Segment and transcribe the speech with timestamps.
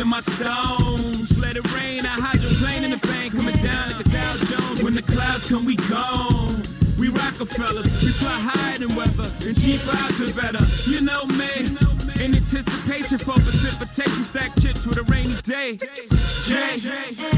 [0.00, 1.38] In my stones.
[1.40, 2.06] Let it rain.
[2.06, 3.34] I hydroplane in the bank.
[3.34, 4.82] Coming down like a Dow Jones.
[4.82, 6.62] When the clouds come, we gone.
[6.98, 8.02] We Rockefellers.
[8.02, 9.30] We fly higher than weather.
[9.46, 10.64] And G5s are better.
[10.90, 11.50] You know me.
[12.22, 15.78] In anticipation for precipitation, stack chips with a rainy day.
[16.44, 16.78] Jay,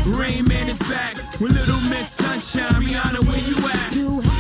[0.07, 2.83] Rain Man is back with Little Miss Sunshine.
[2.83, 4.40] Rihanna, where you at?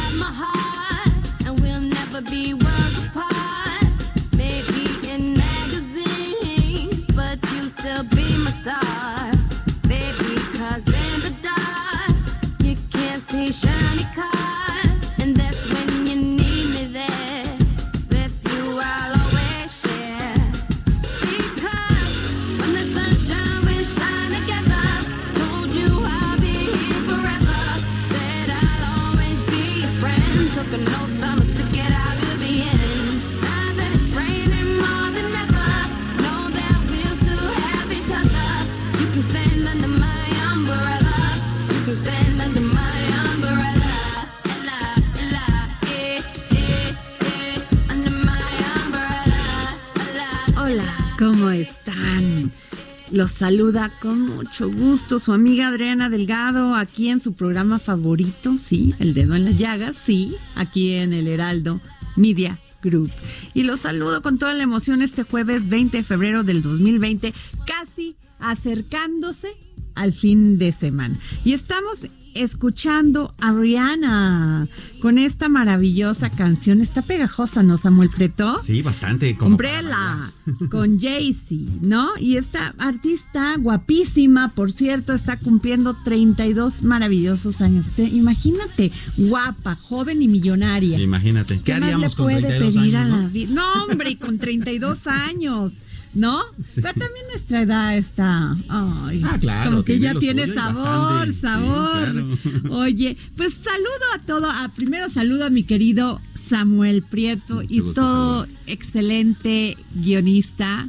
[53.21, 58.95] Los saluda con mucho gusto su amiga Adriana Delgado aquí en su programa favorito, sí,
[58.99, 61.83] El Dedo en la Llaga, sí, aquí en el Heraldo
[62.17, 63.11] Media Group.
[63.53, 67.35] Y los saludo con toda la emoción este jueves 20 de febrero del 2020,
[67.67, 69.49] casi acercándose
[69.95, 71.19] al fin de semana.
[71.45, 74.69] Y estamos escuchando a Rihanna
[75.01, 76.81] con esta maravillosa canción.
[76.81, 78.59] Está pegajosa, ¿no, Samuel Preto?
[78.63, 79.37] Sí, bastante.
[79.37, 80.33] como Umbrella
[80.71, 82.09] con Jay-Z, ¿no?
[82.19, 87.89] Y esta artista guapísima, por cierto, está cumpliendo 32 maravillosos años.
[87.97, 90.99] Te- imagínate, guapa, joven y millonaria.
[90.99, 91.57] Imagínate.
[91.61, 93.55] ¿Qué, ¿Qué más le con puede 32 pedir años, a la vida?
[93.55, 95.75] No, hombre, y con 32 años,
[96.15, 96.41] ¿no?
[96.63, 96.81] Sí.
[96.83, 98.57] Pero también nuestra edad está.
[98.69, 101.93] Ay, Ah, claro, Como que tiene ya tiene sabor, sí, sabor.
[102.13, 102.29] claro.
[102.71, 104.51] Oye, pues saludo a todo.
[104.51, 110.89] A, primero saludo a mi querido Samuel Prieto y todo excelente guionista,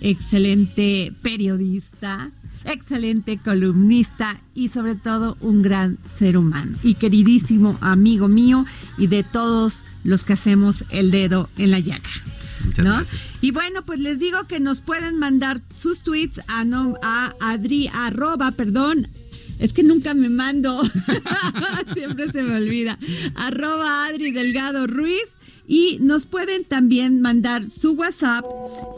[0.00, 2.30] excelente periodista.
[2.68, 8.66] Excelente columnista y sobre todo un gran ser humano y queridísimo amigo mío
[8.98, 12.10] y de todos los que hacemos el dedo en la llaga.
[12.66, 12.94] Muchas ¿no?
[12.96, 13.20] gracias.
[13.40, 17.88] Y bueno, pues les digo que nos pueden mandar sus tweets a, no, a adri,
[17.92, 19.08] arroba, perdón.
[19.58, 20.82] Es que nunca me mando.
[21.94, 22.98] Siempre se me olvida.
[23.34, 25.38] Arroba Adri Delgado Ruiz.
[25.68, 28.44] Y nos pueden también mandar su WhatsApp.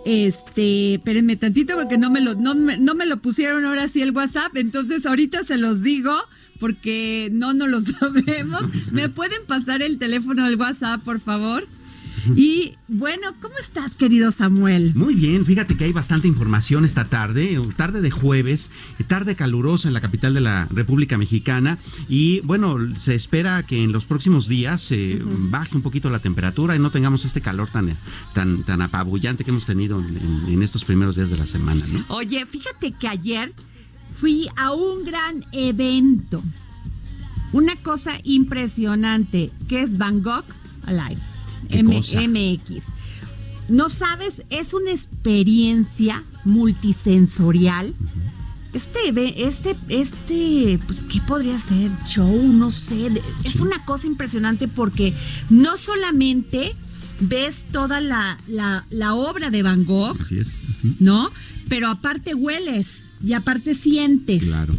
[0.04, 4.02] Este, espérenme tantito porque no me lo, no, me- no me lo pusieron ahora sí
[4.02, 4.56] el WhatsApp.
[4.56, 6.12] Entonces ahorita se los digo
[6.60, 8.62] porque no no lo sabemos.
[8.92, 11.66] ¿Me pueden pasar el teléfono del WhatsApp, por favor?
[12.36, 14.92] Y bueno, ¿cómo estás, querido Samuel?
[14.94, 18.70] Muy bien, fíjate que hay bastante información esta tarde, tarde de jueves,
[19.06, 21.78] tarde calurosa en la capital de la República Mexicana
[22.08, 26.76] y bueno, se espera que en los próximos días eh, baje un poquito la temperatura
[26.76, 27.96] y no tengamos este calor tan,
[28.34, 31.84] tan, tan apabullante que hemos tenido en, en- en estos primeros días de la semana,
[31.92, 32.04] ¿no?
[32.08, 33.52] Oye, fíjate que ayer
[34.14, 36.42] fui a un gran evento.
[37.52, 40.44] Una cosa impresionante, que es Van Gogh
[40.86, 41.20] Alive.
[41.70, 42.86] MX.
[43.68, 47.94] No sabes, es una experiencia multisensorial.
[48.72, 49.00] Este,
[49.46, 51.90] este, este, pues, ¿qué podría ser?
[52.06, 53.10] Show, no sé.
[53.44, 55.14] Es una cosa impresionante porque
[55.50, 56.74] no solamente
[57.20, 60.56] ves toda la, la, la obra de Van Gogh, Así es.
[60.82, 60.94] Ujú.
[61.00, 61.30] ¿no?
[61.68, 64.44] pero aparte hueles y aparte sientes.
[64.44, 64.74] Claro.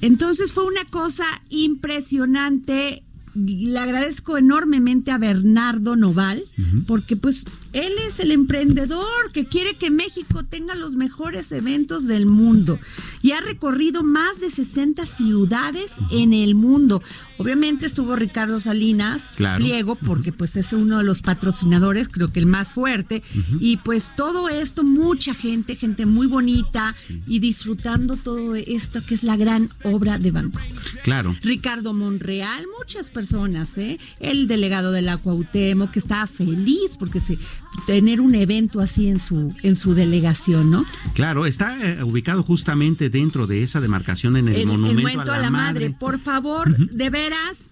[0.00, 3.04] Entonces fue una cosa impresionante.
[3.34, 6.42] Le agradezco enormemente a Bernardo Noval,
[6.86, 12.26] porque pues él es el emprendedor que quiere que México tenga los mejores eventos del
[12.26, 12.78] mundo
[13.22, 17.02] y ha recorrido más de 60 ciudades en el mundo.
[17.38, 19.64] Obviamente estuvo Ricardo Salinas Claro.
[19.64, 23.22] Pliego, porque pues es uno de los patrocinadores, creo que el más fuerte.
[23.60, 26.94] Y pues todo esto, mucha gente, gente muy bonita
[27.26, 30.60] y disfrutando todo esto que es la gran obra de Bangkok.
[31.02, 31.34] Claro.
[31.42, 33.98] Ricardo Monreal, muchas personas, ¿eh?
[34.18, 37.38] El delegado de la Cuauhtémoc que estaba feliz porque se
[37.86, 40.84] tener un evento así en su en su delegación, ¿no?
[41.14, 45.50] Claro, está eh, ubicado justamente dentro de esa demarcación en el, El- monumento, a la,
[45.50, 45.90] madre.
[45.98, 47.70] Por favor, de veras,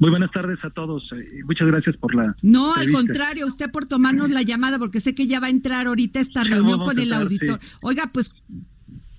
[0.00, 1.04] Muy buenas tardes a todos.
[1.12, 2.34] eh, Muchas gracias por la.
[2.42, 5.86] No, al contrario, usted por tomarnos la llamada, porque sé que ya va a entrar
[5.86, 7.60] ahorita esta Ya reunión con el entrar, auditor.
[7.62, 7.68] sí.
[7.82, 8.32] Oiga, pues,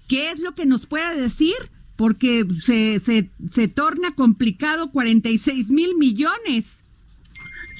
[0.10, 1.54] ¿qué es lo que nos puede decir?
[1.96, 6.84] Porque se, se, se torna complicado 46 mil millones.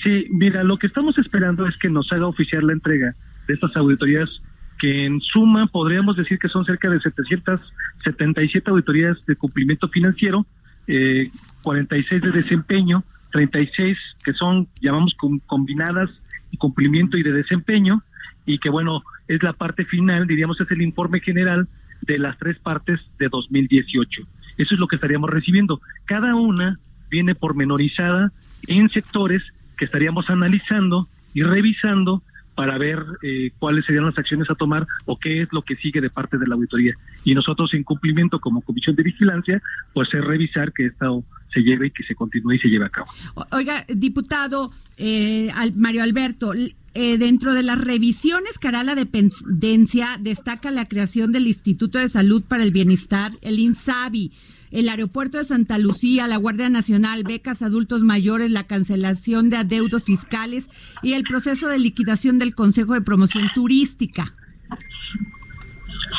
[0.02, 3.14] Sí, mira, lo que estamos esperando es que nos haga oficial la entrega
[3.48, 4.30] de estas auditorías
[4.80, 10.46] que en suma podríamos decir que son cerca de 777 auditorías de cumplimiento financiero,
[10.88, 11.30] eh,
[11.64, 16.10] 46 de desempeño, 36 que son, llamamos com- combinadas
[16.52, 18.04] y cumplimiento y de desempeño,
[18.46, 21.68] y que bueno, es la parte final, diríamos, es el informe general
[22.02, 24.22] de las tres partes de 2018.
[24.58, 25.82] Eso es lo que estaríamos recibiendo.
[26.06, 26.80] Cada una
[27.10, 28.32] viene pormenorizada
[28.68, 29.42] en sectores
[29.78, 32.22] que estaríamos analizando y revisando
[32.56, 36.02] para ver eh, cuáles serían las acciones a tomar o qué es lo que sigue
[36.02, 36.94] de parte de la auditoría.
[37.24, 39.62] Y nosotros en cumplimiento como Comisión de Vigilancia,
[39.94, 41.24] pues es revisar que esto
[41.54, 43.08] se lleve y que se continúe y se lleve a cabo.
[43.52, 50.72] Oiga, diputado eh, Mario Alberto, eh, dentro de las revisiones que hará la dependencia, destaca
[50.72, 54.32] la creación del Instituto de Salud para el Bienestar, el INSABI,
[54.76, 60.04] el aeropuerto de Santa Lucía, la Guardia Nacional, becas adultos mayores, la cancelación de adeudos
[60.04, 60.68] fiscales
[61.02, 64.34] y el proceso de liquidación del Consejo de Promoción Turística.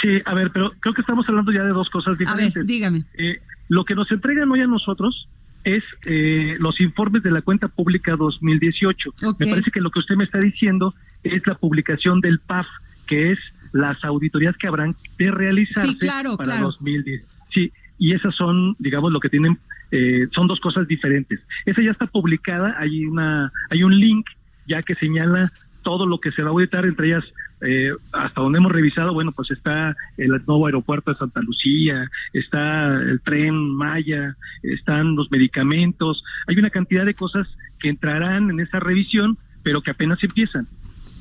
[0.00, 2.66] Sí, a ver, pero creo que estamos hablando ya de dos cosas A ver, diferentes.
[2.66, 3.04] dígame.
[3.18, 5.28] Eh, lo que nos entregan hoy a nosotros
[5.64, 9.10] es eh, los informes de la cuenta pública 2018.
[9.24, 9.40] Ok.
[9.40, 10.94] Me parece que lo que usted me está diciendo
[11.24, 12.66] es la publicación del PAF,
[13.06, 13.38] que es
[13.72, 16.66] las auditorías que habrán de realizarse Sí, claro, para claro.
[16.66, 17.24] 2010.
[17.52, 19.58] Sí, y esas son, digamos, lo que tienen,
[19.90, 21.40] eh, son dos cosas diferentes.
[21.64, 24.26] Esa ya está publicada, hay una, hay un link
[24.68, 25.50] ya que señala
[25.82, 27.24] todo lo que se va a auditar, entre ellas,
[27.60, 32.96] eh, hasta donde hemos revisado, bueno, pues está el nuevo aeropuerto de Santa Lucía, está
[32.96, 37.46] el tren Maya, están los medicamentos, hay una cantidad de cosas
[37.78, 40.66] que entrarán en esa revisión, pero que apenas empiezan.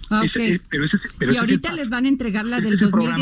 [0.09, 0.23] Ok.
[0.35, 2.89] Ese- pero ese es- pero y ahorita les van a entregar la del es el
[2.91, 3.15] programa.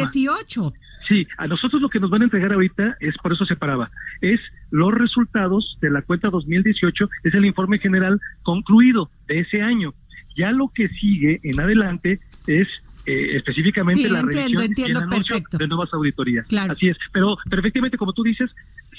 [1.04, 1.08] 2018.
[1.08, 3.92] Sí, a nosotros lo que nos van a entregar ahorita es, por eso se paraba,
[4.22, 4.40] es
[4.72, 9.94] los resultados de la cuenta 2018, es el informe general concluido de ese año.
[10.36, 12.68] Ya lo que sigue en adelante es
[13.06, 15.58] eh, específicamente Sí, la entiendo, revisión y entiendo, el anuncio perfecto.
[15.58, 16.48] de nuevas auditorías.
[16.48, 16.72] Claro.
[16.72, 18.56] Así es, pero, efectivamente, como tú dices,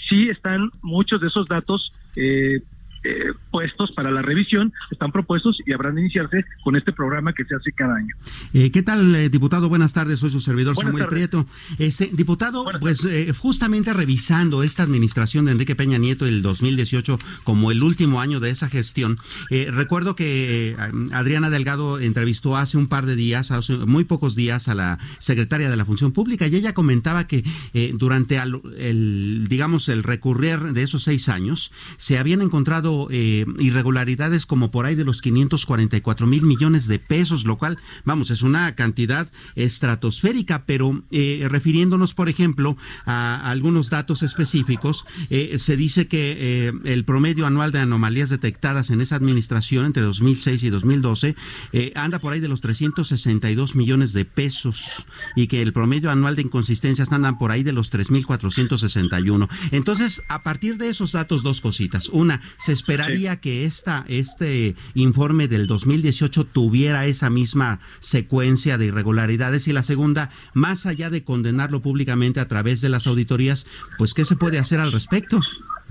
[0.09, 2.61] sí están muchos de esos datos eh,
[3.05, 7.45] eh, puestos para la revisión, están propuestos y habrán de iniciarse con este programa que
[7.45, 8.15] se hace cada año.
[8.53, 9.69] Eh, ¿Qué tal, eh, diputado?
[9.69, 11.29] Buenas tardes, soy su servidor Buenas Samuel tardes.
[11.29, 11.47] Prieto.
[11.79, 17.19] Este, diputado, Buenas pues eh, justamente revisando esta administración de Enrique Peña Nieto el 2018
[17.45, 19.19] como el último año de esa gestión,
[19.51, 20.77] recuerdo que eh,
[21.13, 25.71] Adriana Delgado entrevistó hace un par de días, hace muy pocos días, a la secretaria
[25.71, 27.45] de la Función Pública y ella comentaba que
[27.75, 33.45] eh, durante al- el, digamos, el recurrir de esos seis años, se habían encontrado eh,
[33.59, 38.43] irregularidades como por ahí de los 544 mil millones de pesos, lo cual, vamos, es
[38.43, 46.07] una cantidad estratosférica, pero eh, refiriéndonos, por ejemplo, a algunos datos específicos, eh, se dice
[46.07, 51.37] que el promedio anual de anomalías detectadas en esa administración entre 2006 y 2012
[51.73, 56.37] eh, anda por ahí de los 362 millones de pesos y que el promedio anual
[56.37, 59.49] de inconsistencias andan por ahí de los 3.461.
[59.71, 62.09] Entonces, a partir de esos datos, dos cositas.
[62.09, 69.67] Una, se esperaría que esta, este informe del 2018 tuviera esa misma secuencia de irregularidades
[69.69, 74.27] y la segunda, más allá de condenarlo públicamente a través de las auditorías, pues ¿qué
[74.27, 75.41] se puede hacer al respecto?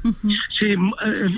[0.03, 0.75] Sí, eh,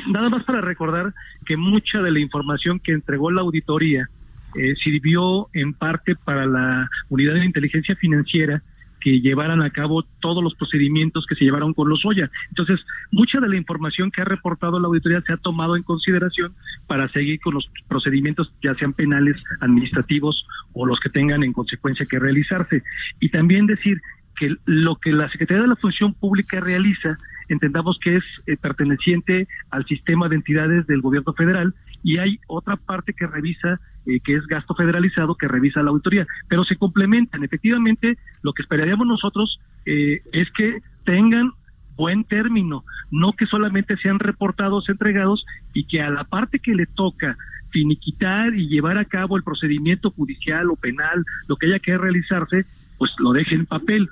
[0.08, 1.14] nada más para recordar
[1.46, 4.10] que mucha de la información que entregó la auditoría
[4.56, 8.62] eh, sirvió en parte para la unidad de inteligencia financiera
[9.06, 12.32] que llevaran a cabo todos los procedimientos que se llevaron con los Oya.
[12.50, 16.56] Entonces, mucha de la información que ha reportado la auditoría se ha tomado en consideración
[16.88, 22.08] para seguir con los procedimientos, ya sean penales, administrativos o los que tengan en consecuencia
[22.10, 22.82] que realizarse.
[23.20, 24.02] Y también decir
[24.36, 29.48] que lo que la Secretaría de la Función Pública realiza entendamos que es eh, perteneciente
[29.70, 34.36] al sistema de entidades del gobierno federal y hay otra parte que revisa eh, que
[34.36, 37.44] es gasto federalizado que revisa la auditoría, pero se complementan.
[37.44, 41.52] Efectivamente, lo que esperaríamos nosotros eh, es que tengan
[41.96, 46.86] buen término, no que solamente sean reportados, entregados y que a la parte que le
[46.86, 47.38] toca
[47.72, 52.66] finiquitar y llevar a cabo el procedimiento judicial o penal, lo que haya que realizarse,
[52.98, 54.10] pues lo deje en papel.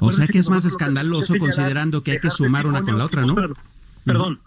[0.00, 2.66] O sea que es más que escandaloso tenemos que señalar, considerando que hay que sumar
[2.66, 3.34] una con la otra, ¿no?
[4.04, 4.40] Perdón.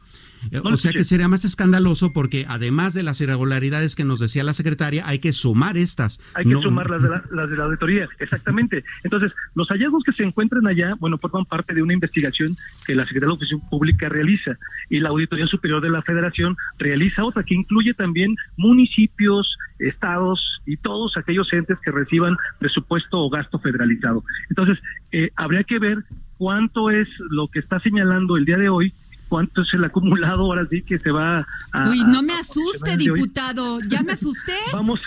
[0.52, 4.20] Eh, No o sea que sería más escandaloso porque además de las irregularidades que nos
[4.20, 6.20] decía la secretaria, hay que sumar estas.
[6.34, 8.84] Hay que No- sumar las de, la, las de la auditoría, exactamente.
[9.04, 12.56] Entonces, los hallazgos que se encuentran allá, bueno, forman parte de una investigación
[12.86, 14.58] que la Secretaría de la Función Pública realiza
[14.90, 20.78] y la Auditoría Superior de la Federación realiza otra que incluye también municipios, estados y
[20.78, 24.24] todos aquellos entes que reciban presupuesto o gasto federalizado.
[24.50, 24.78] Entonces,
[25.12, 26.04] eh, habría que ver
[26.38, 28.94] cuánto es lo que está señalando el día de hoy,
[29.32, 31.90] cuánto es el acumulado ahora sí que se va a...
[31.90, 33.80] Uy, no me asuste, diputado.
[33.88, 34.58] Ya me asusté.
[34.74, 35.00] vamos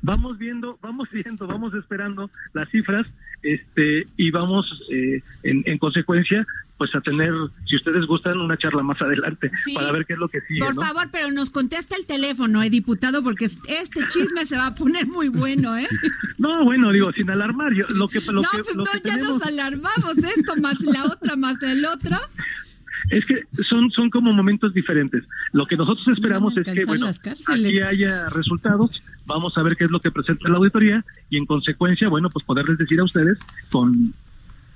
[0.00, 3.04] vamos viendo vamos viendo vamos esperando las cifras
[3.42, 7.32] este y vamos eh, en, en consecuencia pues a tener
[7.68, 9.74] si ustedes gustan una charla más adelante Sí.
[9.74, 10.82] para ver qué es lo que sigue Por ¿no?
[10.82, 15.08] favor, pero nos contesta el teléfono, eh, diputado, porque este chisme se va a poner
[15.08, 15.88] muy bueno, ¿eh?
[16.38, 19.00] no bueno digo sin alarmar yo, lo que lo no, que, pues lo no, que
[19.04, 22.16] ya tenemos nos alarmamos esto, más la otra, más el otro.
[23.10, 27.80] Es que son son como momentos diferentes lo que nosotros esperamos es que bueno aquí
[27.80, 32.08] haya resultados vamos a ver qué es lo que presenta la auditoría y en consecuencia
[32.08, 33.38] bueno pues poderles decir a ustedes
[33.70, 34.12] con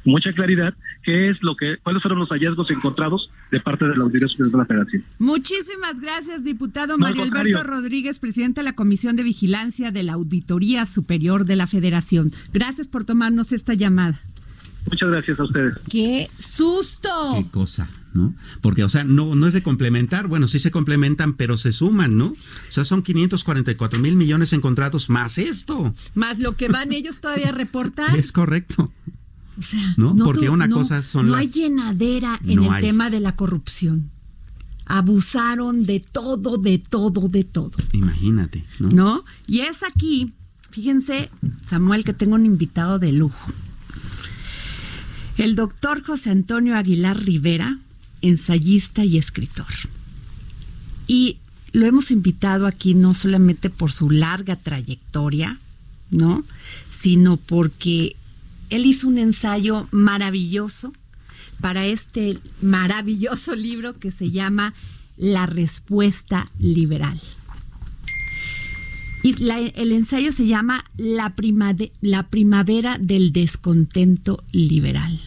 [0.05, 4.05] mucha claridad qué es lo que cuáles fueron los hallazgos encontrados de parte de la
[4.05, 5.05] Auditoría Superior de la Federación.
[5.19, 7.59] Muchísimas gracias, diputado No, Mario contrario.
[7.59, 12.33] Alberto Rodríguez, presidente de la Comisión de Vigilancia de la Auditoría Superior de la Federación.
[12.53, 14.21] Gracias por tomarnos esta llamada.
[14.91, 15.75] Muchas gracias a ustedes.
[15.91, 17.09] ¡Qué susto!
[17.37, 18.35] Qué cosa, ¿no?
[18.61, 22.17] Porque, o sea, no, no es de complementar, bueno, sí se complementan, pero se suman,
[22.17, 22.27] ¿no?
[22.29, 22.37] O
[22.71, 25.95] sea, son 544 mil millones encontrados más esto.
[26.15, 28.17] Más lo que van ellos todavía a reportar.
[28.17, 28.93] Es correcto.
[29.59, 30.15] O sea, ¿No?
[30.17, 32.83] Porque una cosa son no las- hay llenadera en No el hay.
[32.83, 34.11] tema de la corrupción.
[34.87, 38.89] Abusaron de todo, de todo, de todo, Imagínate, ¿no?
[38.89, 39.25] ¿no?
[39.47, 40.33] Y es aquí,
[40.71, 41.31] fíjense,
[41.65, 43.53] Samuel, que tengo un invitado de lujo.
[45.39, 47.79] El doctor José Antonio Aguilar Rivera,
[48.21, 49.67] ensayista y escritor.
[51.07, 51.39] Y
[51.73, 55.59] lo hemos invitado aquí no solamente por su larga trayectoria,
[56.11, 56.45] ¿no?
[56.91, 58.17] Sino porque
[58.69, 60.93] él hizo un ensayo maravilloso
[61.61, 64.75] para este maravilloso libro que se llama
[65.17, 67.21] La respuesta liberal.
[69.23, 75.21] Y la- el ensayo se llama la, primade- la primavera del descontento liberal.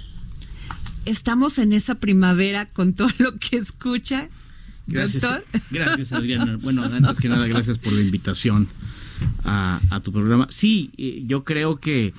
[1.06, 4.30] Estamos en esa primavera con todo lo que escucha,
[4.88, 5.44] Gracias, doctor.
[5.72, 6.58] gracias Adriana.
[6.58, 8.68] Bueno, antes que nada, gracias por la invitación
[9.44, 10.48] a, a tu programa.
[10.50, 12.14] Sí, eh, yo creo que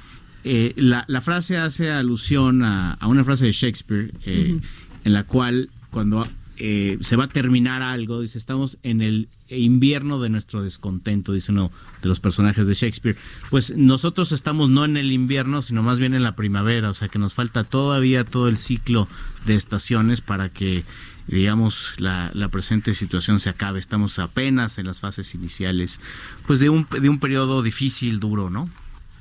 [0.44, 4.58] eh, la, la frase hace alusión a, a una frase de Shakespeare, eh,
[5.04, 6.26] en la cual cuando
[6.58, 11.52] eh, se va a terminar algo, dice, estamos en el invierno de nuestro descontento, dice
[11.52, 11.70] uno
[12.02, 13.16] de los personajes de Shakespeare.
[13.50, 17.08] Pues nosotros estamos no en el invierno, sino más bien en la primavera, o sea
[17.08, 19.08] que nos falta todavía todo el ciclo
[19.44, 20.84] de estaciones para que
[21.28, 23.78] digamos, la, la, presente situación se acabe.
[23.78, 26.00] Estamos apenas en las fases iniciales,
[26.46, 28.70] pues de un, de un periodo difícil, duro, ¿no?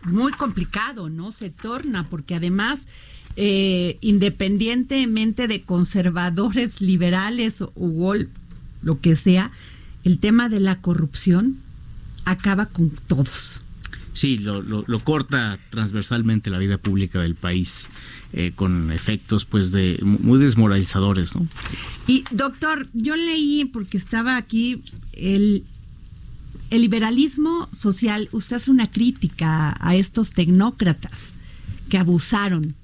[0.04, 1.32] Muy complicado, ¿no?
[1.32, 2.88] Se torna, porque además,
[3.36, 8.14] eh, independientemente de conservadores, liberales o, o
[8.82, 9.52] lo que sea,
[10.04, 11.58] el tema de la corrupción
[12.26, 13.62] acaba con todos.
[14.14, 17.90] Sí, lo, lo, lo corta transversalmente la vida pública del país.
[18.38, 21.48] Eh, con efectos pues de muy desmoralizadores, ¿no?
[22.06, 24.82] Y doctor, yo leí porque estaba aquí
[25.14, 25.64] el
[26.70, 31.32] el liberalismo social, usted hace una crítica a estos tecnócratas
[31.88, 32.76] que abusaron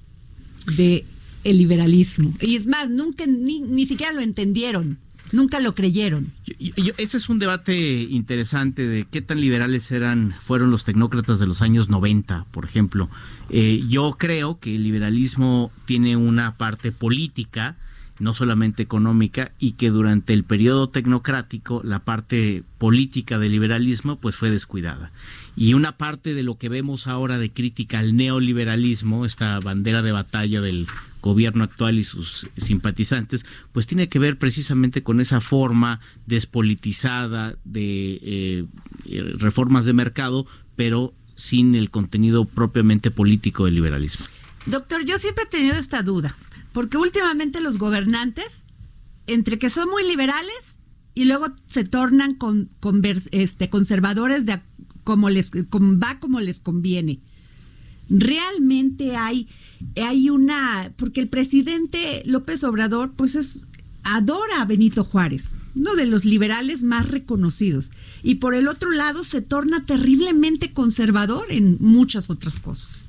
[0.65, 1.05] de
[1.43, 2.33] el liberalismo.
[2.41, 4.97] Y es más, nunca ni, ni siquiera lo entendieron.
[5.31, 6.31] Nunca lo creyeron.
[6.59, 11.47] Yo, ese es un debate interesante de qué tan liberales eran, fueron los tecnócratas de
[11.47, 13.09] los años 90, por ejemplo.
[13.49, 17.77] Eh, yo creo que el liberalismo tiene una parte política,
[18.19, 24.35] no solamente económica, y que durante el periodo tecnocrático la parte política del liberalismo pues
[24.35, 25.13] fue descuidada.
[25.55, 30.11] Y una parte de lo que vemos ahora de crítica al neoliberalismo, esta bandera de
[30.11, 30.87] batalla del
[31.21, 38.19] gobierno actual y sus simpatizantes, pues tiene que ver precisamente con esa forma despolitizada de
[38.23, 38.65] eh,
[39.37, 44.25] reformas de mercado, pero sin el contenido propiamente político del liberalismo.
[44.65, 46.35] Doctor, yo siempre he tenido esta duda,
[46.71, 48.67] porque últimamente los gobernantes,
[49.27, 50.79] entre que son muy liberales
[51.13, 54.61] y luego se tornan con, con este, conservadores de
[55.03, 57.19] como les va como les conviene
[58.11, 59.47] realmente hay,
[59.95, 63.61] hay una, porque el presidente López Obrador, pues es,
[64.03, 67.89] adora a Benito Juárez, uno de los liberales más reconocidos.
[68.21, 73.07] Y por el otro lado se torna terriblemente conservador en muchas otras cosas.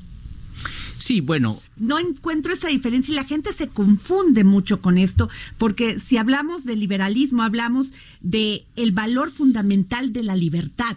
[0.99, 1.61] Sí, bueno.
[1.77, 6.65] No encuentro esa diferencia y la gente se confunde mucho con esto, porque si hablamos
[6.65, 10.97] de liberalismo, hablamos de el valor fundamental de la libertad.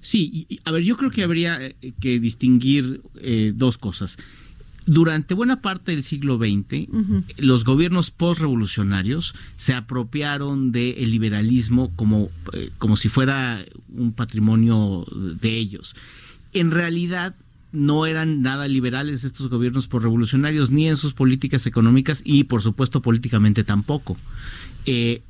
[0.00, 4.18] Sí, y, a ver, yo creo que habría eh, que distinguir eh, dos cosas.
[4.86, 7.24] Durante buena parte del siglo XX, uh -huh.
[7.36, 15.06] los gobiernos postrevolucionarios se apropiaron del liberalismo como, eh, como si fuera un patrimonio
[15.40, 15.94] de ellos.
[16.52, 17.36] En realidad,
[17.72, 23.00] no eran nada liberales estos gobiernos postrevolucionarios, ni en sus políticas económicas y, por supuesto,
[23.00, 24.16] políticamente tampoco.
[24.86, 25.22] Eh,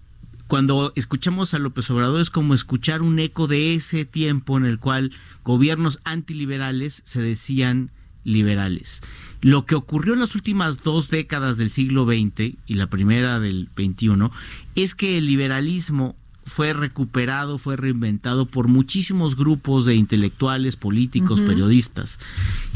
[0.50, 4.80] cuando escuchamos a López Obrador es como escuchar un eco de ese tiempo en el
[4.80, 5.12] cual
[5.44, 7.92] gobiernos antiliberales se decían
[8.24, 9.00] liberales.
[9.40, 13.68] Lo que ocurrió en las últimas dos décadas del siglo XX y la primera del
[13.76, 14.30] XXI
[14.74, 16.16] es que el liberalismo
[16.50, 21.46] fue recuperado, fue reinventado por muchísimos grupos de intelectuales, políticos, uh -huh.
[21.46, 22.18] periodistas.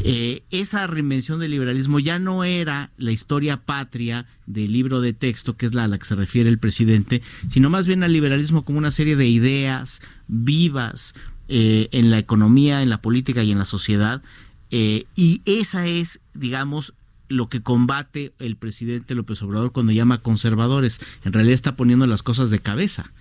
[0.03, 5.57] Eh, esa reinvención del liberalismo ya no era la historia patria del libro de texto,
[5.57, 8.63] que es la a la que se refiere el presidente, sino más bien al liberalismo
[8.63, 11.13] como una serie de ideas vivas
[11.47, 14.23] eh, en la economía, en la política y en la sociedad.
[14.71, 16.93] Eh, y esa es, digamos,
[17.27, 20.99] lo que combate el presidente López Obrador cuando llama conservadores.
[21.23, 23.11] En realidad está poniendo las cosas de cabeza.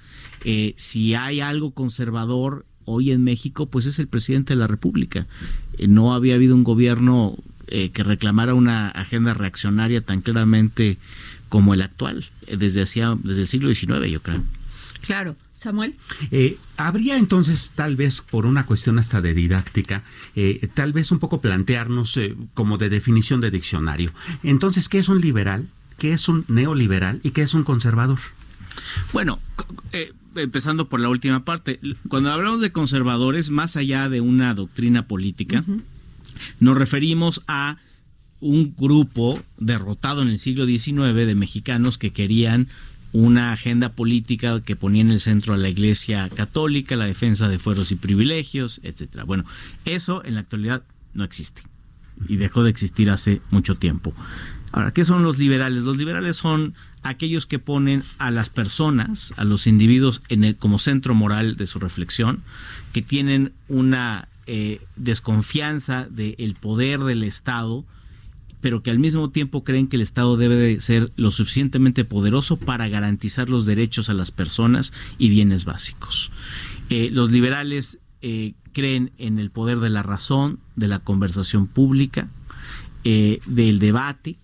[0.44, 5.26] Eh, si hay algo conservador hoy en México, pues es el presidente de la República.
[5.78, 10.98] Eh, no había habido un gobierno eh, que reclamara una agenda reaccionaria tan claramente
[11.48, 14.42] como el actual, eh, desde, hacía, desde el siglo XIX, yo creo.
[15.02, 15.36] Claro.
[15.54, 15.94] Samuel.
[16.30, 20.02] Eh, habría entonces, tal vez por una cuestión hasta de didáctica,
[20.34, 24.12] eh, tal vez un poco plantearnos eh, como de definición de diccionario.
[24.42, 25.68] Entonces, ¿qué es un liberal?
[25.96, 27.20] ¿Qué es un neoliberal?
[27.22, 28.18] ¿Y qué es un conservador?
[29.12, 29.38] Bueno,
[29.92, 35.06] eh, empezando por la última parte, cuando hablamos de conservadores, más allá de una doctrina
[35.06, 35.82] política, uh -huh.
[36.60, 37.78] nos referimos a
[38.40, 42.68] un grupo derrotado en el siglo XIX de mexicanos que querían
[43.12, 47.60] una agenda política que ponía en el centro a la Iglesia Católica, la defensa de
[47.60, 49.22] fueros y privilegios, etcétera.
[49.24, 49.44] Bueno,
[49.84, 50.82] eso en la actualidad
[51.14, 51.62] no existe
[52.28, 54.12] y dejó de existir hace mucho tiempo.
[54.72, 55.84] Ahora, ¿qué son los liberales?
[55.84, 60.78] Los liberales son aquellos que ponen a las personas, a los individuos en el, como
[60.78, 62.42] centro moral de su reflexión,
[62.92, 67.84] que tienen una eh, desconfianza del de poder del Estado,
[68.60, 72.56] pero que al mismo tiempo creen que el Estado debe de ser lo suficientemente poderoso
[72.56, 76.32] para garantizar los derechos a las personas y bienes básicos.
[76.88, 82.28] Eh, los liberales eh, creen en el poder de la razón, de la conversación pública,
[83.04, 84.36] eh, del debate,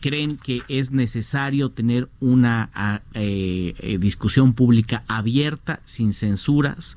[0.00, 6.96] creen que es necesario tener una eh, eh, discusión pública abierta, sin censuras,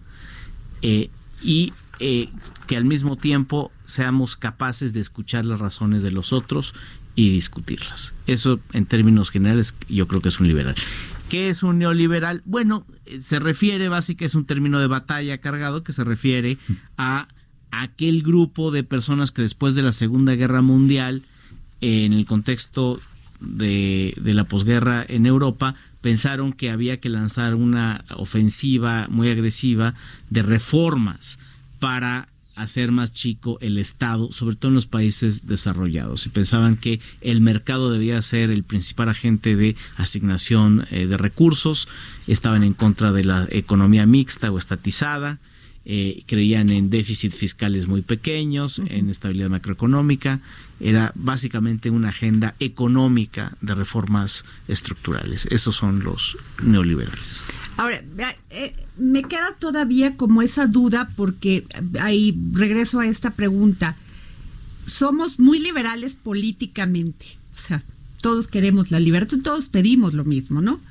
[0.81, 1.09] eh,
[1.41, 2.29] y eh,
[2.67, 6.73] que al mismo tiempo seamos capaces de escuchar las razones de los otros
[7.15, 8.13] y discutirlas.
[8.27, 10.75] Eso en términos generales yo creo que es un liberal.
[11.29, 12.41] ¿Qué es un neoliberal?
[12.45, 12.85] Bueno,
[13.19, 16.57] se refiere, básicamente es un término de batalla cargado que se refiere
[16.97, 17.27] a
[17.71, 21.25] aquel grupo de personas que después de la Segunda Guerra Mundial,
[21.81, 22.99] en el contexto
[23.39, 29.95] de, la posguerra en Europa, pensaron que había que lanzar una ofensiva muy agresiva
[30.29, 31.39] de reformas
[31.79, 36.25] para hacer más chico el Estado, sobre todo en los países desarrollados.
[36.25, 41.87] Y pensaban que el mercado debía ser el principal agente de asignación eh, de recursos,
[42.27, 45.39] estaban en contra de la economía mixta o estatizada,
[45.91, 50.39] eh, creían en déficits fiscales muy pequeños, en estabilidad macroeconómica,
[50.79, 55.47] era básicamente una agenda económica de reformas estructurales.
[55.47, 57.41] Esos son los neoliberales.
[57.75, 58.03] Ahora,
[58.51, 61.65] eh, me queda todavía como esa duda porque
[61.99, 63.95] ahí regreso a esta pregunta.
[64.85, 67.25] Somos muy liberales políticamente,
[67.55, 67.83] o sea,
[68.21, 70.81] todos queremos la libertad, todos pedimos lo mismo, ¿no?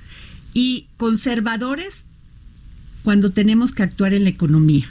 [0.55, 2.09] Y conservadores
[3.03, 4.87] cuando tenemos que actuar en la economía.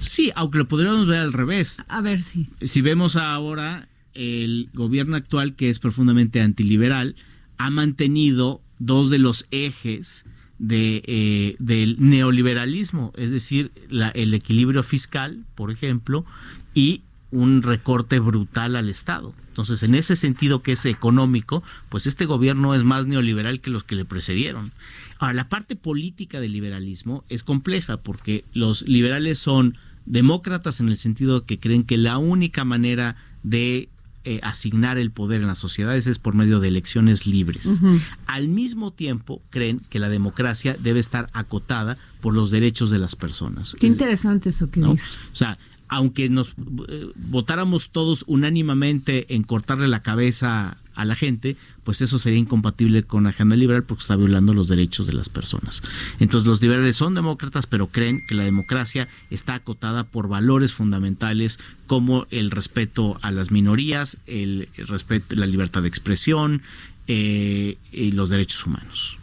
[0.00, 1.82] Sí, aunque lo podríamos ver al revés.
[1.88, 2.48] A ver si.
[2.62, 7.16] Si vemos ahora el gobierno actual, que es profundamente antiliberal,
[7.58, 10.24] ha mantenido dos de los ejes
[10.58, 16.24] de, eh, del neoliberalismo, es decir, la- el equilibrio fiscal, por ejemplo,
[16.74, 19.34] y un recorte brutal al Estado.
[19.48, 23.84] Entonces, en ese sentido que es económico, pues este gobierno es más neoliberal que los
[23.84, 24.72] que le precedieron.
[25.20, 30.96] Ahora, la parte política del liberalismo es compleja porque los liberales son demócratas en el
[30.96, 33.90] sentido que creen que la única manera de
[34.24, 37.80] eh, asignar el poder en las sociedades es por medio de elecciones libres.
[38.26, 43.14] Al mismo tiempo, creen que la democracia debe estar acotada por los derechos de las
[43.14, 43.76] personas.
[43.78, 44.92] Qué interesante eso que ¿no?
[44.92, 45.08] dices.
[45.32, 45.58] O sea,
[45.90, 46.50] aunque nos
[46.88, 53.02] eh, votáramos todos unánimemente en cortarle la cabeza a la gente, pues eso sería incompatible
[53.02, 55.82] con la agenda liberal porque está violando los derechos de las personas.
[56.20, 61.58] Entonces los liberales son demócratas, pero creen que la democracia está acotada por valores fundamentales
[61.88, 66.62] como el respeto a las minorías, el respeto, la libertad de expresión
[67.08, 69.19] eh, y los derechos humanos.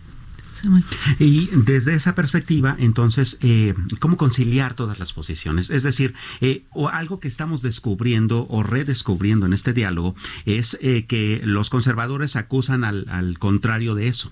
[1.20, 5.70] Y desde esa perspectiva, entonces, eh, ¿cómo conciliar todas las posiciones?
[5.70, 10.16] Es decir, eh, o algo que estamos descubriendo o redescubriendo en este diálogo
[10.46, 14.32] es eh, que los conservadores acusan al, al contrario de eso.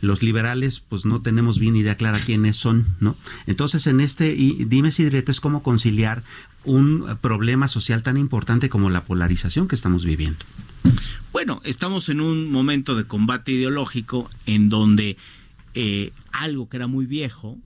[0.00, 3.16] Los liberales, pues no tenemos bien idea clara quiénes son, ¿no?
[3.46, 6.22] Entonces, en este, y dime si diretes, cómo conciliar
[6.64, 10.44] un problema social tan importante como la polarización que estamos viviendo.
[11.32, 15.16] Bueno, estamos en un momento de combate ideológico en donde
[15.74, 17.58] eh, algo que era muy viejo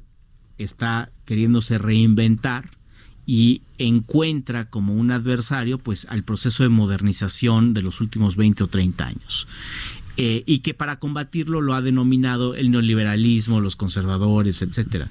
[0.59, 2.71] está queriéndose reinventar
[3.27, 8.66] y encuentra como un adversario pues al proceso de modernización de los últimos 20 o
[8.68, 9.47] 30 años.
[10.16, 15.09] Eh, y que para combatirlo lo ha denominado el neoliberalismo, los conservadores, etcétera.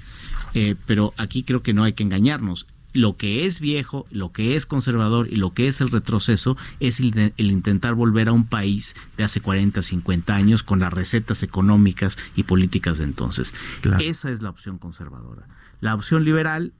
[0.52, 2.66] Eh, pero aquí creo que no hay que engañarnos.
[2.94, 7.00] Lo que es viejo, lo que es conservador y lo que es el retroceso es
[7.00, 11.42] el, el intentar volver a un país de hace 40, 50 años con las recetas
[11.42, 13.54] económicas y políticas de entonces.
[13.82, 14.02] Claro.
[14.02, 15.46] Esa es la opción conservadora.
[15.80, 16.72] La opción liberal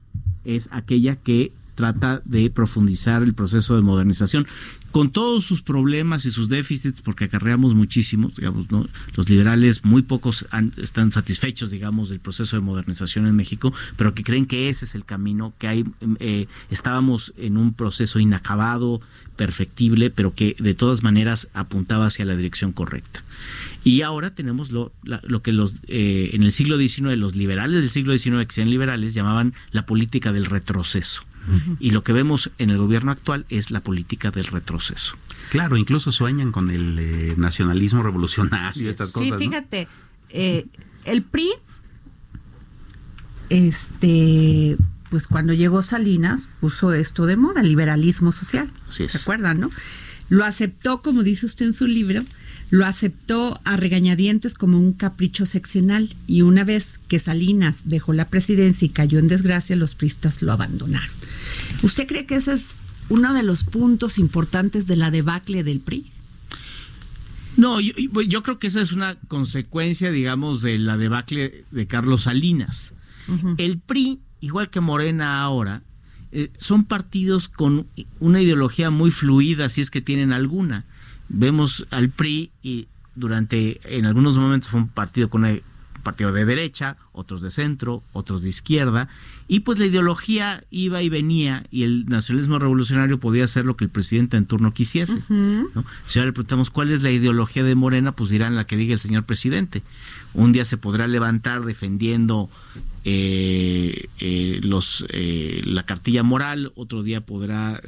[0.43, 4.45] es aquella que trata de profundizar el proceso de modernización
[4.91, 8.87] con todos sus problemas y sus déficits, porque acarreamos muchísimos, digamos, ¿no?
[9.15, 14.13] Los liberales muy pocos han- están satisfechos, digamos, del proceso de modernización en México, pero
[14.13, 15.85] que creen que ese es el camino, que hay,
[16.19, 19.01] eh, estábamos en un proceso inacabado,
[19.35, 23.23] perfectible, pero que de todas maneras apuntaba hacia la dirección correcta.
[23.85, 27.79] Y ahora tenemos lo, la- lo que los eh, en el siglo XIX, los liberales
[27.79, 31.23] del siglo XIX, que sean liberales, llamaban la política del retroceso.
[31.79, 35.15] Y lo que vemos en el gobierno actual es la política del retroceso.
[35.51, 39.31] Claro, incluso sueñan con el eh, nacionalismo revolucionario y estas Sí, cosas.
[39.31, 39.37] ¿no?
[39.39, 39.87] fíjate,
[40.29, 40.65] eh,
[41.05, 41.49] el PRI,
[43.49, 44.77] este,
[45.09, 48.69] pues cuando llegó Salinas, puso esto de moda, liberalismo social.
[48.87, 49.13] Así es.
[49.13, 49.69] ¿Se acuerdan, no?
[50.29, 52.21] Lo aceptó, como dice usted en su libro,
[52.69, 56.15] lo aceptó a regañadientes como un capricho seccional.
[56.27, 60.51] Y una vez que Salinas dejó la presidencia y cayó en desgracia, los pristas lo
[60.51, 61.09] abandonaron.
[61.81, 62.75] ¿Usted cree que ese es
[63.09, 66.11] uno de los puntos importantes de la debacle del PRI?
[67.57, 72.23] No, yo, yo creo que esa es una consecuencia, digamos, de la debacle de Carlos
[72.23, 72.93] Salinas.
[73.57, 75.83] El PRI, igual que Morena ahora,
[76.31, 77.87] eh, son partidos con
[78.19, 80.85] una ideología muy fluida, si es que tienen alguna.
[81.27, 85.61] Vemos al PRI y durante, en algunos momentos fue un partido con un
[85.99, 89.09] partido de derecha, otros de centro, otros de izquierda,
[89.47, 93.85] y pues la ideología iba y venía y el nacionalismo revolucionario podía hacer lo que
[93.85, 95.19] el presidente en turno quisiese.
[95.29, 95.85] ¿no?
[96.05, 98.93] Si ahora le preguntamos cuál es la ideología de Morena, pues dirán la que diga
[98.93, 99.81] el señor presidente.
[100.33, 102.49] Un día se podrá levantar defendiendo
[103.05, 107.81] eh, eh, los eh, la cartilla moral, otro día podrá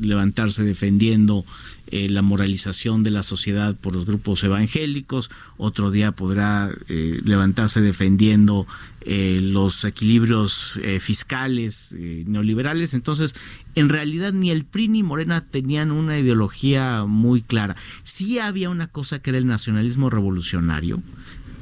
[0.00, 1.44] levantarse defendiendo
[1.90, 7.80] eh, la moralización de la sociedad por los grupos evangélicos, otro día podrá eh, levantarse
[7.80, 8.66] defendiendo
[9.00, 12.94] eh, los equilibrios eh, fiscales eh, neoliberales.
[12.94, 13.34] Entonces,
[13.74, 17.76] en realidad ni el PRI ni Morena tenían una ideología muy clara.
[18.02, 21.02] Sí había una cosa que era el nacionalismo revolucionario,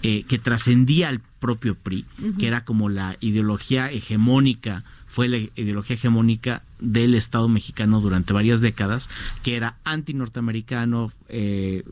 [0.03, 2.05] eh, que trascendía al propio PRI,
[2.39, 4.85] que era como la ideología hegemónica,
[5.17, 9.09] fue la ideología hegemónica del Estado mexicano durante varias décadas,
[9.43, 11.85] que era anti-norteamericano, eh,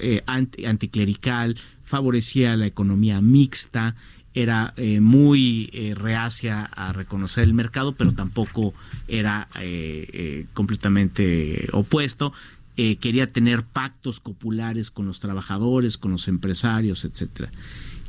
[0.00, 3.94] eh, anti- anticlerical, favorecía la economía mixta,
[4.34, 8.74] era eh, muy eh, reacia a reconocer el mercado, pero tampoco
[9.06, 12.32] era eh, eh, completamente opuesto.
[12.76, 17.52] Eh, quería tener pactos copulares con los trabajadores, con los empresarios, etcétera.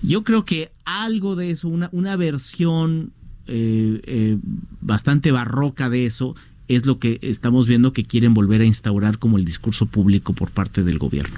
[0.01, 3.12] Yo creo que algo de eso, una, una versión
[3.47, 4.38] eh, eh,
[4.82, 6.36] bastante barroca de eso,
[6.69, 10.49] es lo que estamos viendo que quieren volver a instaurar como el discurso público por
[10.49, 11.36] parte del gobierno.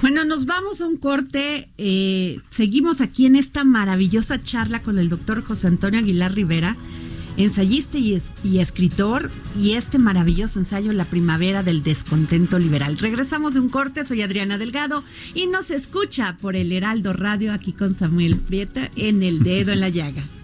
[0.00, 1.68] Bueno, nos vamos a un corte.
[1.76, 6.76] eh, seguimos aquí en esta maravillosa charla con el doctor José Antonio Aguilar Rivera,
[7.36, 9.30] ensayista y, es- y escritor,
[9.60, 12.96] y este maravilloso ensayo La Primavera del Descontento Liberal.
[12.98, 15.04] Regresamos de un corte, soy Adriana Delgado
[15.34, 19.80] y nos escucha por el Heraldo Radio aquí con Samuel Prieta en El Dedo en
[19.80, 20.22] la Llaga.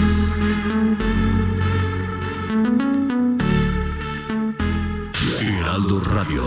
[5.73, 6.43] Radio.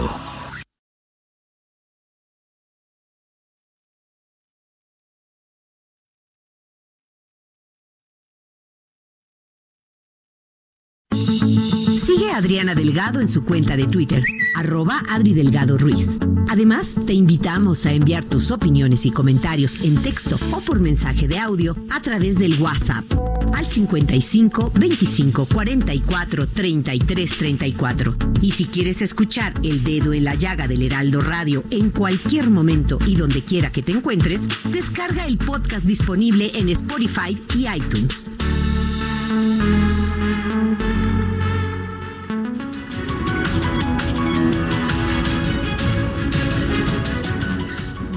[11.97, 14.23] Sigue a Adriana Delgado en su cuenta de Twitter,
[14.55, 16.19] arroba Adri Delgado Ruiz.
[16.51, 21.39] Además, te invitamos a enviar tus opiniones y comentarios en texto o por mensaje de
[21.39, 23.07] audio a través del WhatsApp
[23.55, 28.17] al 55 25 44 33 34.
[28.41, 32.99] Y si quieres escuchar El Dedo en la Llaga del Heraldo Radio en cualquier momento
[33.07, 38.31] y donde quiera que te encuentres, descarga el podcast disponible en Spotify y iTunes.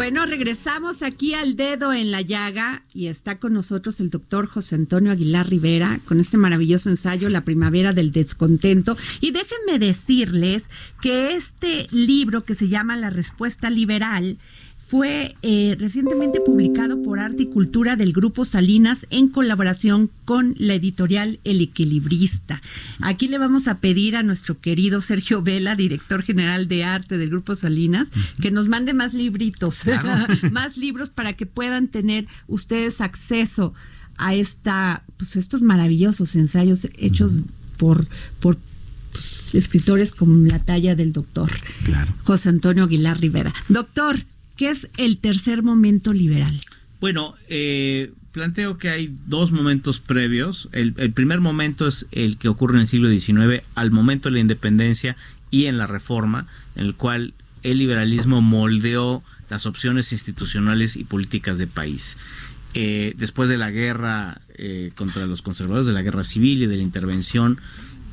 [0.08, 4.76] Bueno, regresamos aquí al dedo en la llaga y está con nosotros el doctor José
[4.76, 8.96] Antonio Aguilar Rivera con este maravilloso ensayo La Primavera del Descontento.
[9.20, 10.70] Y déjenme decirles
[11.02, 14.38] que este libro que se llama La Respuesta Liberal
[14.88, 20.76] fue eh, recientemente publicado por Arte y Cultura del Grupo Salinas en colaboración con la
[20.76, 22.62] editorial El Equilibrista.
[23.02, 27.30] Aquí le vamos a pedir a nuestro querido Sergio Vela, director general de arte del
[27.30, 29.82] Grupo Salinas, que nos mande más libritos,
[30.52, 33.74] más libros para que puedan tener ustedes acceso
[34.18, 37.34] a esta, pues estos maravillosos ensayos hechos
[37.78, 38.08] por,
[38.40, 38.58] por
[39.12, 41.52] pues, escritores con la talla del doctor
[41.84, 42.14] Claro.
[42.24, 43.54] José Antonio Aguilar Rivera.
[43.68, 44.18] Doctor,
[44.58, 46.60] ¿qué es el tercer momento liberal?
[47.00, 50.68] Bueno, eh, planteo que hay dos momentos previos.
[50.72, 54.40] El, primer momento es el que ocurre en el siglo XIX, al momento de la
[54.40, 55.16] independencia
[55.52, 61.58] y en la reforma, en el cual el liberalismo moldeó las opciones institucionales y políticas
[61.58, 62.18] del país.
[62.74, 66.78] Eh, después de la guerra eh, contra los conservadores, de la guerra civil y de
[66.78, 67.60] la intervención,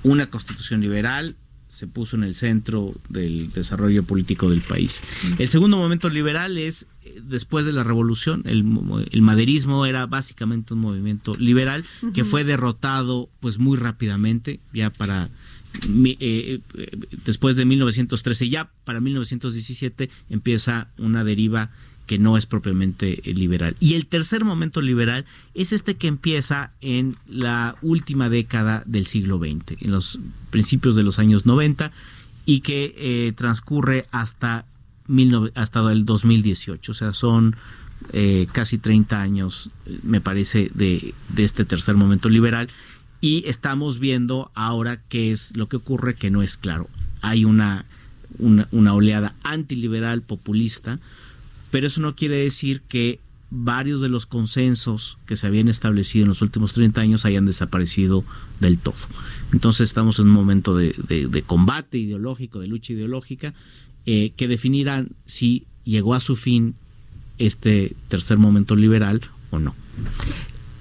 [0.03, 1.35] una constitución liberal
[1.75, 5.03] se puso en el centro del desarrollo político del país.
[5.39, 8.65] El segundo momento liberal es eh, después de la revolución, el,
[9.11, 11.85] el maderismo era básicamente un movimiento liberal
[12.15, 15.31] que fue derrotado pues muy rápidamente, ya para
[15.89, 16.91] eh, eh,
[17.25, 21.71] después de 1913, ya para 1917 empieza una deriva
[22.07, 23.77] que no es propiamente eh, liberal.
[23.81, 29.39] Y el tercer momento liberal es este que empieza en la última década del siglo
[29.39, 30.19] XX, en los
[30.51, 31.93] principios de los años 90
[32.47, 34.67] y que eh, transcurre hasta,
[35.09, 36.93] 19 hasta el 2018.
[36.93, 37.57] O sea, son
[38.13, 39.71] eh, casi 30 años,
[40.03, 42.69] me parece, de, de este tercer momento liberal.
[43.21, 46.91] Y estamos viendo ahora qué es lo que ocurre, que no es claro.
[47.23, 47.87] Hay una,
[48.39, 50.99] una, una oleada antiliberal populista,
[51.75, 53.19] pero eso no quiere decir que
[53.51, 58.23] varios de los consensos que se habían establecido en los últimos 30 años hayan desaparecido
[58.61, 58.95] del todo.
[59.53, 63.55] Entonces estamos en un momento de, combate ideológico, de lucha ideológica,
[64.07, 66.77] eh, que definirán si llegó a su fin
[67.39, 69.75] este tercer momento liberal o no.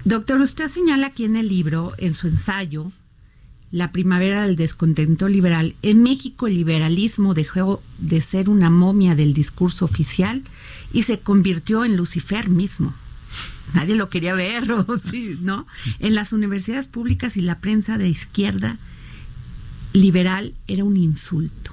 [0.04, 2.92] Doctor, usted señala aquí en el libro, en su ensayo,
[3.72, 9.34] La primavera del descontento liberal, en México el liberalismo dejó de ser una momia del
[9.34, 10.44] discurso oficial
[10.94, 12.94] y se convirtió en Lucifer mismo.
[13.74, 15.66] Nadie lo quería ver, o sí, ¿no?
[15.98, 18.78] En las universidades públicas y la prensa de izquierda
[19.92, 21.72] liberal era un insulto.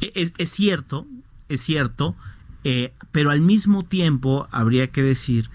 [0.00, 1.06] E, Es, es cierto,
[1.48, 2.16] es cierto,
[2.64, 5.50] eh, pero al mismo tiempo habría que decir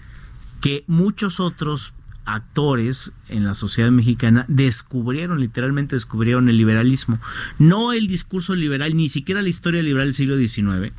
[0.60, 1.94] que muchos otros
[2.26, 7.18] actores en la sociedad mexicana descubrieron, literalmente descubrieron el liberalismo.
[7.58, 10.92] No el discurso liberal, ni siquiera la historia liberal del siglo XIX,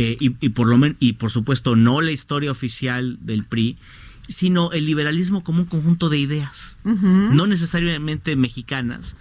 [0.00, 3.76] eh, y, y por lo y por supuesto no la historia oficial del PRI,
[4.28, 9.16] sino el liberalismo como un conjunto de ideas, no necesariamente mexicanas,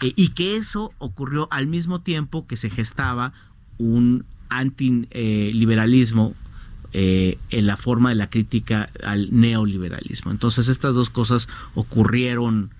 [0.00, 3.34] eh, y que eso ocurrió al mismo tiempo que se gestaba
[3.76, 6.34] un antiliberalismo
[6.94, 10.30] eh, en la forma de la crítica al neoliberalismo.
[10.30, 12.70] Entonces estas dos cosas ocurrieron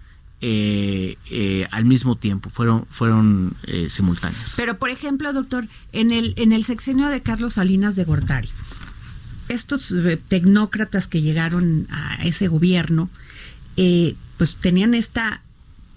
[0.44, 4.55] eh, eh, al mismo tiempo, fueron, fueron eh, simultáneas.
[4.57, 8.48] Pero, por ejemplo, doctor, en el, en el sexenio de Carlos Salinas de Gortari,
[9.48, 9.94] estos
[10.26, 13.09] tecnócratas que llegaron a ese gobierno,
[14.37, 15.44] pues tenían esta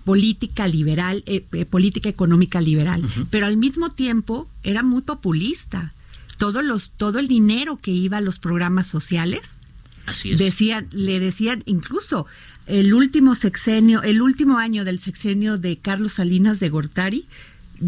[0.03, 1.23] política liberal,
[1.71, 5.93] política económica liberal, pero al mismo tiempo era muy populista.
[6.37, 9.57] Todos los, todo el dinero que iba a los programas sociales,
[10.05, 10.39] Así es.
[10.39, 12.27] decían, le decían incluso
[12.67, 17.25] el último sexenio, el último año del sexenio de Carlos Salinas de Gortari,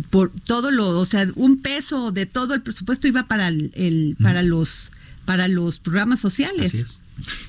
[0.10, 4.18] por todo lo, o sea, un peso de todo el presupuesto iba para el, el-
[4.22, 4.92] para los
[5.26, 6.74] para los programas sociales.
[6.74, 7.00] Así es.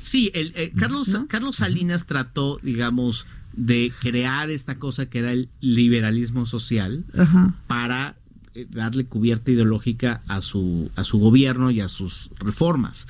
[0.02, 1.26] Sí, el, eh, Carlos, ¿No?
[1.28, 7.54] Carlos Salinas trató, digamos, de crear esta cosa que era el liberalismo social Ajá.
[7.66, 8.16] para
[8.54, 13.06] eh, darle cubierta ideológica a su, a su gobierno y a sus reformas.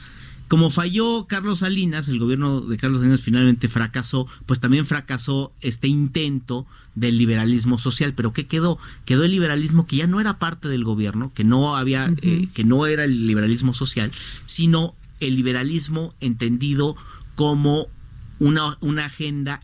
[0.49, 5.89] Como falló Carlos Salinas, el gobierno de Carlos Salinas finalmente fracasó, pues también fracasó este
[5.89, 8.15] intento del liberalismo social.
[8.15, 8.79] Pero ¿qué quedó?
[9.05, 12.65] Quedó el liberalismo que ya no era parte del gobierno, que no había, eh, que
[12.65, 14.11] no era el liberalismo social,
[14.47, 16.97] sino el liberalismo entendido
[17.35, 17.89] como
[18.39, 19.63] una, una agenda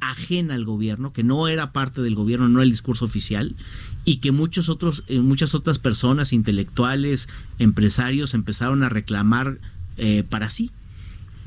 [0.00, 3.54] ajena al gobierno, que no era parte del gobierno, no era el discurso oficial,
[4.04, 9.58] y que muchos otros, eh, muchas otras personas, intelectuales, empresarios, empezaron a reclamar
[10.00, 10.70] eh, para sí.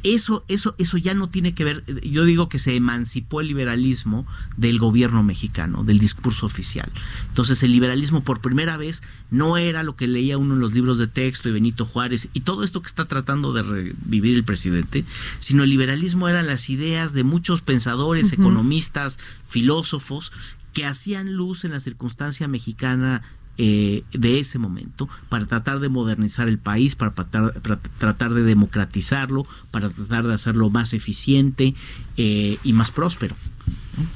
[0.04, 1.86] Eso, eso, eso ya no tiene que ver.
[2.04, 6.92] Yo digo que se emancipó el liberalismo del gobierno mexicano, del discurso oficial.
[7.30, 10.98] Entonces, el liberalismo por primera vez no era lo que leía uno en los libros
[10.98, 15.06] de texto y Benito Juárez y todo esto que está tratando de revivir el presidente,
[15.40, 20.34] sino el liberalismo eran las ideas de muchos pensadores, economistas, filósofos
[20.74, 23.22] que hacían luz en la circunstancia mexicana
[23.58, 29.90] eh, de ese momento para tratar de modernizar el país, para, tratar- de democratizarlo, para
[29.90, 31.76] tratar de hacerlo más eficiente
[32.18, 33.36] eh, y más próspero.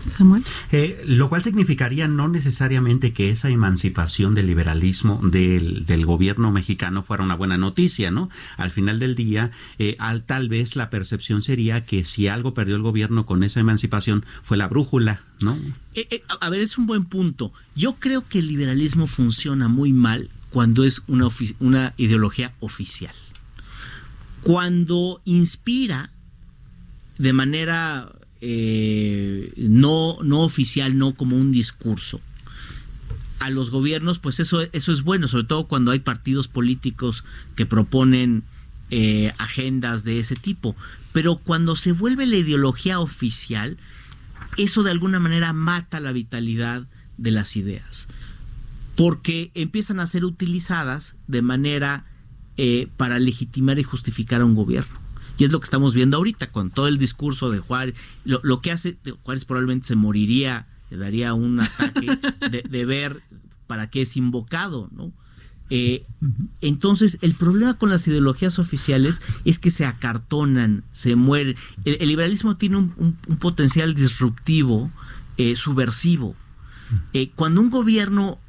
[0.09, 0.43] Samuel.
[0.71, 7.03] Eh, lo cual significaría no necesariamente que esa emancipación del liberalismo del, del gobierno mexicano
[7.03, 8.29] fuera una buena noticia, ¿no?
[8.57, 12.75] Al final del día, eh, al, tal vez la percepción sería que si algo perdió
[12.75, 15.55] el gobierno con esa emancipación fue la brújula, ¿no?
[15.93, 17.53] Eh, eh, a a ver, es un buen punto.
[17.75, 23.13] Yo creo que el liberalismo funciona muy mal cuando es una, ofi- una ideología oficial.
[24.41, 26.09] Cuando inspira
[27.17, 28.09] de manera
[28.41, 32.21] eh, no, no oficial, no como un discurso,
[33.39, 37.23] a los gobiernos, pues eso, eso es bueno, sobre todo cuando hay partidos políticos
[37.55, 38.43] que proponen
[38.89, 40.75] eh, agendas de ese tipo.
[41.13, 43.77] Pero cuando se vuelve la ideología oficial,
[44.57, 46.87] eso de alguna manera mata la vitalidad
[47.17, 48.07] de las ideas.
[48.95, 52.05] Porque empiezan a ser utilizadas de manera
[52.57, 54.96] eh, para legitimar y justificar a un gobierno.
[55.37, 57.95] Y es lo que estamos viendo ahorita con todo el discurso de Juárez.
[58.25, 62.07] Lo, lo que hace, Juárez probablemente se moriría, le daría un ataque
[62.51, 63.21] de, de ver
[63.67, 65.11] para qué es invocado, ¿no?
[65.69, 66.05] Eh,
[66.61, 71.57] entonces, el problema con las ideologías oficiales es que se acartonan, se mueren.
[71.83, 74.89] El, el liberalismo tiene un, un- un potencial disruptivo,
[75.35, 76.35] eh, subversivo.
[77.11, 78.39] Eh, cuando un gobierno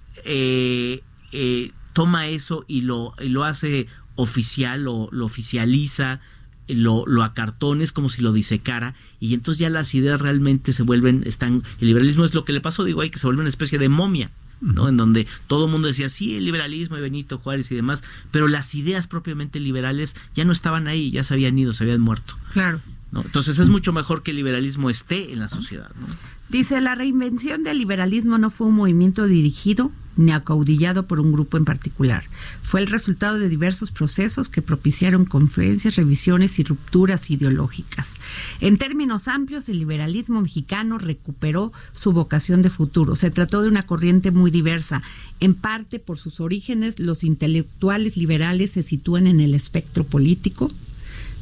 [1.92, 6.20] toma eso y lo, y lo hace oficial, lo, lo oficializa,
[6.68, 10.82] lo, lo acartona, es como si lo disecara, y entonces ya las ideas realmente se
[10.82, 13.48] vuelven, están, el liberalismo es lo que le pasó, digo, ahí que se vuelve una
[13.48, 14.30] especie de momia.
[14.60, 14.88] ¿no?
[14.88, 18.02] En donde todo el mundo decía, sí, el liberalismo y Benito Juárez y demás,
[18.32, 22.00] pero las ideas propiamente liberales ya no estaban ahí, ya se habían ido, se habían
[22.00, 22.36] muerto.
[22.52, 22.80] Claro.
[23.12, 23.22] ¿no?
[23.22, 25.90] Entonces es mucho mejor que el liberalismo esté en la sociedad.
[26.00, 26.06] ¿no?
[26.48, 31.56] Dice, la reinvención del liberalismo no fue un movimiento dirigido ni acaudillado por un grupo
[31.56, 32.24] en particular.
[32.62, 38.18] Fue el resultado de diversos procesos que propiciaron confluencias, revisiones y rupturas ideológicas.
[38.60, 43.14] En términos amplios, el liberalismo mexicano recuperó su vocación de futuro.
[43.14, 45.02] Se trató de una corriente muy diversa.
[45.38, 50.68] En parte por sus orígenes, los intelectuales liberales se sitúan en el espectro político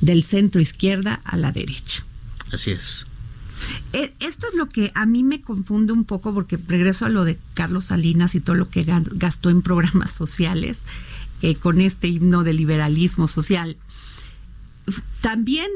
[0.03, 2.05] del centro izquierda a la derecha.
[2.53, 3.07] Así es.
[3.93, 7.25] Eh, Esto es lo que a mí me confunde un poco porque regreso a lo
[7.25, 10.87] de Carlos Salinas y todo lo que gastó en programas sociales
[11.43, 13.77] eh, con este himno de liberalismo social.
[15.21, 15.69] También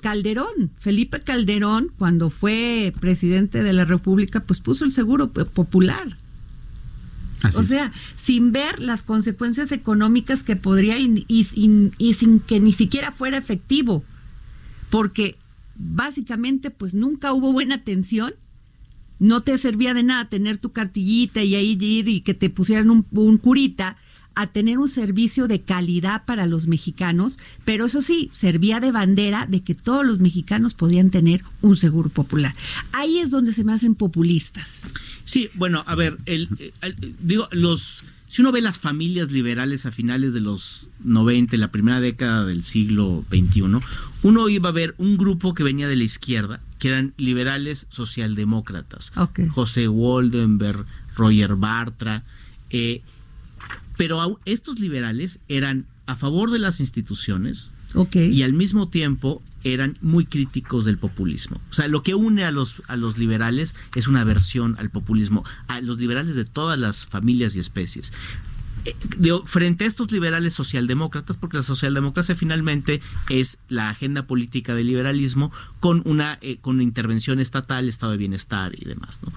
[0.00, 6.16] Calderón, Felipe Calderón, cuando fue presidente de la República, pues puso el seguro popular.
[7.42, 12.60] Así O sea, sin ver las consecuencias económicas que podría y, y y sin que
[12.60, 14.04] ni siquiera fuera efectivo,
[14.90, 15.34] porque
[15.84, 18.32] básicamente pues nunca hubo buena atención,
[19.18, 22.90] no te servía de nada tener tu cartillita y ahí ir y que te pusieran
[22.90, 23.02] un,
[23.38, 23.96] curita
[24.34, 29.46] a tener un servicio de calidad para los mexicanos, pero eso sí, servía de bandera
[29.46, 32.54] de que todos los mexicanos podían tener un seguro popular.
[32.92, 34.86] Ahí es donde se me hacen populistas.
[35.24, 36.48] Sí, bueno, a ver, el-
[37.20, 38.02] digo, los,
[38.32, 42.62] si uno ve las familias liberales a finales de los 90, la primera década del
[42.62, 43.64] siglo XXI,
[44.22, 49.12] uno iba a ver un grupo que venía de la izquierda, que eran liberales socialdemócratas.
[49.48, 52.24] José Waldenberg, Roger Bartra,
[52.70, 53.02] eh,
[53.98, 58.16] pero au- estos liberales eran a favor de las instituciones, Ok.
[58.16, 61.60] y al mismo tiempo eran muy críticos del populismo.
[61.70, 65.44] O sea, lo que une a los, a los liberales es una aversión al populismo,
[65.68, 68.12] a los liberales de todas las familias y especies.
[69.16, 74.88] Digo, frente a estos liberales socialdemócratas, porque la socialdemocracia finalmente es la agenda política del
[74.88, 79.20] liberalismo con una eh, con intervención estatal, estado de bienestar y demás.
[79.22, 79.32] ¿no?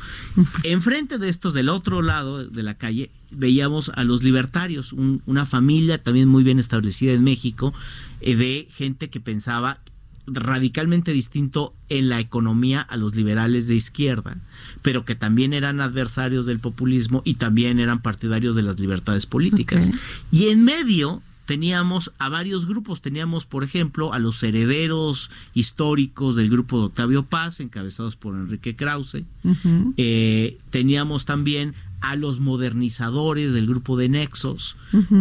[0.63, 5.45] Enfrente de estos, del otro lado de la calle, veíamos a los libertarios, un- una
[5.45, 7.73] familia también muy bien establecida en México,
[8.21, 9.79] eh, de gente que pensaba
[10.27, 14.37] radicalmente distinto en la economía a los liberales de izquierda,
[14.81, 19.91] pero que también eran adversarios del populismo y también eran partidarios de las libertades políticas.
[20.31, 26.49] Y en medio teníamos a varios grupos, teníamos por ejemplo a los herederos históricos del
[26.49, 29.23] grupo de Octavio Paz, encabezados por Enrique Krause,
[29.97, 34.75] eh, teníamos también a los modernizadores del grupo de Nexos,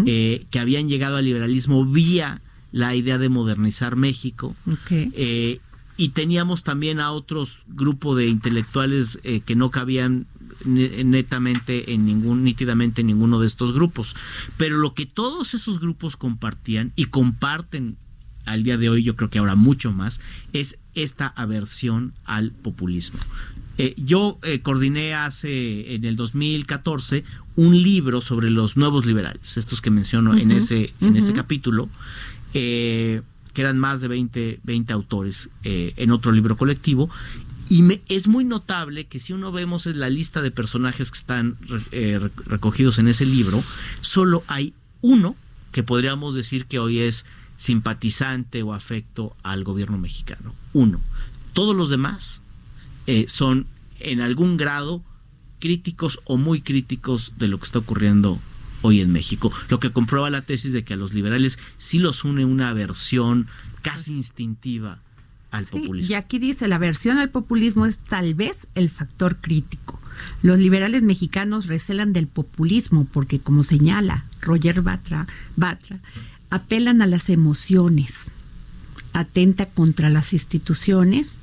[0.06, 2.40] eh, que habían llegado al liberalismo vía
[2.74, 4.56] la idea de modernizar México.
[4.90, 5.60] Eh,
[5.96, 10.26] y teníamos también a otros grupos de intelectuales eh, que no cabían
[10.64, 14.16] ne- netamente en ningún nítidamente en ninguno de estos grupos.
[14.56, 17.96] Pero lo que todos esos grupos compartían y comparten
[18.44, 20.20] al día de hoy yo creo que ahora mucho más
[20.52, 23.20] es esta aversión al populismo.
[23.78, 27.24] Eh, yo eh, coordiné hace en el 2014
[27.56, 31.88] un libro sobre los nuevos liberales estos que menciono en ese en ese capítulo
[32.54, 33.20] eh,
[33.52, 37.10] que eran más de 20, 20 autores eh, en otro libro colectivo.
[37.68, 41.18] Y me, es muy notable que si uno vemos en la lista de personajes que
[41.18, 41.56] están
[41.92, 43.62] eh, re- recogidos en ese libro,
[44.00, 45.36] solo hay uno
[45.72, 47.24] que podríamos decir que hoy es
[47.56, 50.54] simpatizante o afecto al gobierno mexicano.
[50.72, 51.00] Uno.
[51.52, 52.42] Todos los demás
[53.06, 53.66] eh, son
[54.00, 55.02] en algún grado
[55.60, 58.38] críticos o muy críticos de lo que está ocurriendo
[58.84, 62.22] hoy en México, lo que comprueba la tesis de que a los liberales sí los
[62.22, 63.46] une una aversión
[63.82, 65.00] casi instintiva
[65.50, 66.10] al Sí, populismo.
[66.10, 69.98] y aquí dice, la versión al populismo es tal vez el factor crítico.
[70.42, 75.26] Los liberales mexicanos recelan del populismo porque, como señala Roger Batra,
[75.56, 75.98] Batra
[76.50, 78.32] apelan a las emociones,
[79.12, 81.40] atenta contra las instituciones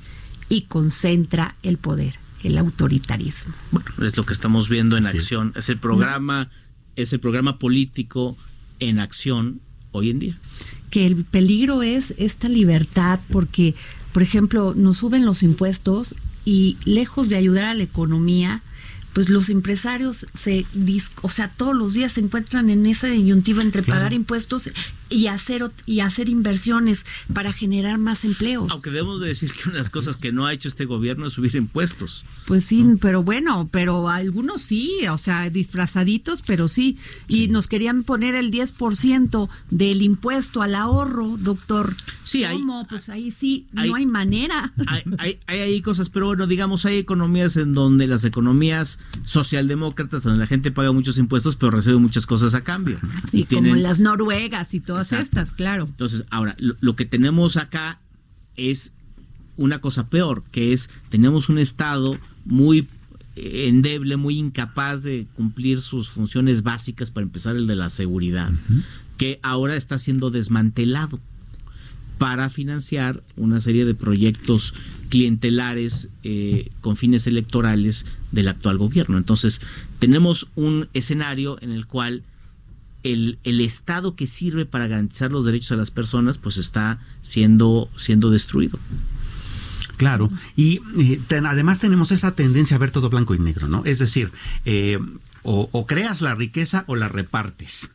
[0.48, 3.52] y concentra el poder, el autoritarismo.
[3.72, 6.48] Bueno, es lo que estamos viendo en acción, es el programa,
[6.96, 8.36] es el programa político
[8.80, 9.60] en acción
[9.92, 10.38] hoy en día.
[10.90, 13.74] que el peligro es esta libertad porque,
[14.12, 16.14] por ejemplo, nos suben los impuestos
[16.44, 18.60] y lejos de ayudar a la economía,
[19.14, 23.62] pues los empresarios se, dis- o sea, todos los días se encuentran en esa disyuntiva
[23.62, 24.00] entre Claro.
[24.00, 24.70] pagar impuestos
[25.12, 28.70] y hacer y hacer inversiones para generar más empleos.
[28.70, 31.26] Aunque debemos de decir que una de las cosas que no ha hecho este gobierno
[31.26, 32.24] es subir impuestos.
[32.46, 36.98] Pues sí, pero bueno, pero algunos sí, o sea, disfrazaditos, pero sí.
[37.28, 41.94] Y nos querían poner el 10% del impuesto al ahorro, doctor.
[42.24, 42.86] Sí, hay- ¿Cómo?
[42.88, 44.72] Pues ahí sí, hay- no hay manera.
[44.86, 50.22] Hay, hay, hay ahí cosas, pero bueno, digamos, hay economías en donde las economías socialdemócratas,
[50.22, 52.98] donde la gente paga muchos impuestos, pero recibe muchas cosas a cambio.
[53.30, 55.40] Sí, Y como tienen- las noruegas y todas Exacto.
[55.40, 55.84] estas, claro.
[55.84, 58.00] Entonces, ahora, lo, lo que tenemos acá
[58.56, 58.92] es
[59.56, 62.86] una cosa peor, que es, tenemos un Estado muy
[63.36, 68.50] endeble, muy incapaz de cumplir sus funciones básicas, para empezar el de la seguridad,
[69.16, 71.18] que ahora está siendo desmantelado
[72.18, 74.74] para financiar una serie de proyectos
[75.08, 79.18] clientelares eh, con fines electorales del actual gobierno.
[79.18, 79.60] Entonces,
[79.98, 82.22] tenemos un escenario en el cual
[83.02, 87.88] el, el Estado que sirve para garantizar los derechos a las personas, pues está siendo,
[87.96, 88.78] siendo destruido.
[89.96, 93.84] Claro, y eh, además tenemos esa tendencia a ver todo blanco y negro, ¿no?
[93.84, 94.32] Es decir,
[94.64, 94.98] eh,
[95.44, 97.90] o, creas la riqueza o la repartes.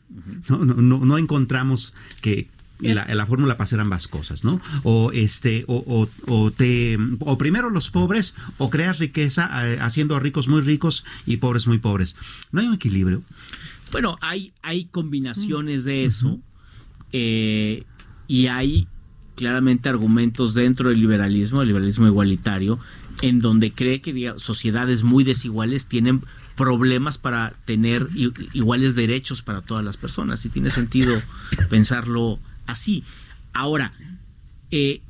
[0.48, 0.58] ¿no?
[0.64, 2.48] No, encontramos que
[2.80, 4.62] la, la fórmula para hacer ambas cosas, ¿no?
[4.84, 10.16] O este, o, o- o te, o primero los pobres, o creas riqueza eh, haciendo
[10.16, 12.16] a ricos muy ricos y pobres muy pobres.
[12.52, 13.24] No hay un equilibrio.
[13.92, 16.40] Bueno, hay, hay combinaciones de eso
[17.14, 17.84] eh,
[18.28, 18.88] y hay
[19.36, 22.80] claramente argumentos dentro del liberalismo, el liberalismo igualitario,
[23.22, 26.24] en donde cree que diga, sociedades muy desiguales tienen
[26.56, 28.10] problemas para tener
[28.54, 30.44] iguales derechos para todas las personas.
[30.44, 31.16] Y tiene sentido
[31.70, 33.04] pensarlo así.
[33.54, 33.94] Ahora,
[34.72, 35.02] eh,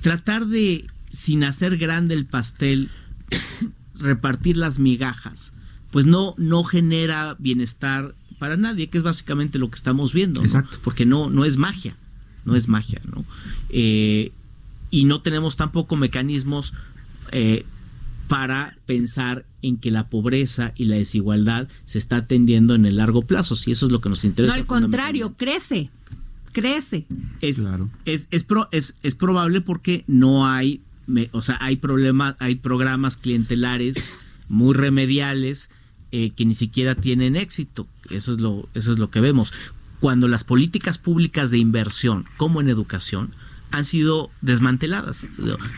[0.00, 2.90] tratar de, sin hacer grande el pastel,
[3.98, 5.52] repartir las migajas,
[5.90, 10.46] pues no, no genera bienestar para nadie, que es básicamente lo que estamos viendo, ¿no?
[10.46, 10.78] Exacto.
[10.84, 11.96] porque no, no es magia,
[12.44, 13.24] no es magia, ¿no?
[13.70, 14.32] Eh,
[14.90, 16.72] y no tenemos tampoco mecanismos
[17.32, 17.64] eh,
[18.28, 23.22] para pensar en que la pobreza y la desigualdad se está atendiendo en el largo
[23.22, 24.54] plazo, si eso es lo que nos interesa.
[24.54, 25.90] No, al contrario, crece,
[26.52, 27.06] crece.
[27.40, 27.88] es, Claro.
[28.04, 32.54] es, es, pro- es, es probable porque no hay, me- o sea, hay problemas, hay
[32.56, 34.12] programas clientelares
[34.48, 35.70] muy remediales
[36.12, 37.86] eh, que ni siquiera tienen éxito.
[38.10, 39.52] Eso es lo, eso es lo que vemos.
[40.00, 43.32] Cuando las políticas públicas de inversión, como en educación,
[43.70, 45.26] han sido desmanteladas.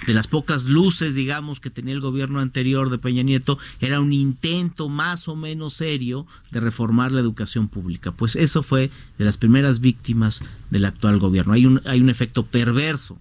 [0.07, 4.12] De las pocas luces, digamos, que tenía el gobierno anterior de Peña Nieto, era un
[4.12, 8.12] intento más o menos serio de reformar la educación pública.
[8.12, 11.53] Pues eso fue de las primeras víctimas del actual gobierno.
[11.53, 13.18] Hay un, hay un efecto perverso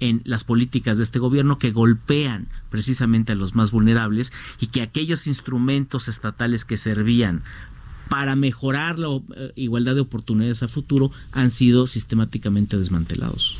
[0.00, 4.82] en las políticas de este gobierno que golpean precisamente a los más vulnerables y que
[4.82, 7.42] aquellos instrumentos estatales que servían
[8.10, 13.56] para mejorar la eh, igualdad de oportunidades a futuro han sido sistemáticamente desmantelados.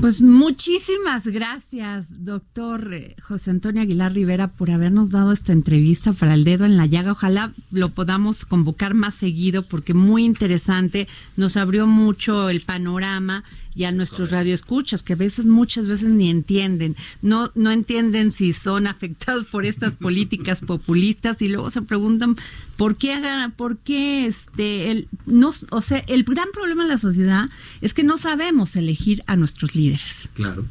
[0.00, 6.32] Pues muchísimas gracias, doctor eh, José Antonio Aguilar Rivera, por habernos dado esta entrevista para
[6.34, 7.12] el dedo en la llaga.
[7.12, 11.06] Ojalá lo podamos convocar más seguido porque muy interesante,
[11.36, 13.44] nos abrió mucho el panorama
[13.78, 18.52] y a nuestros radioescuchas que a veces muchas veces ni entienden, no no entienden si
[18.52, 22.34] son afectados por estas políticas populistas y luego se preguntan
[22.76, 26.98] por qué hagan por qué este el no o sea, el gran problema de la
[26.98, 27.50] sociedad
[27.80, 30.28] es que no sabemos elegir a nuestros líderes.
[30.34, 30.64] Claro.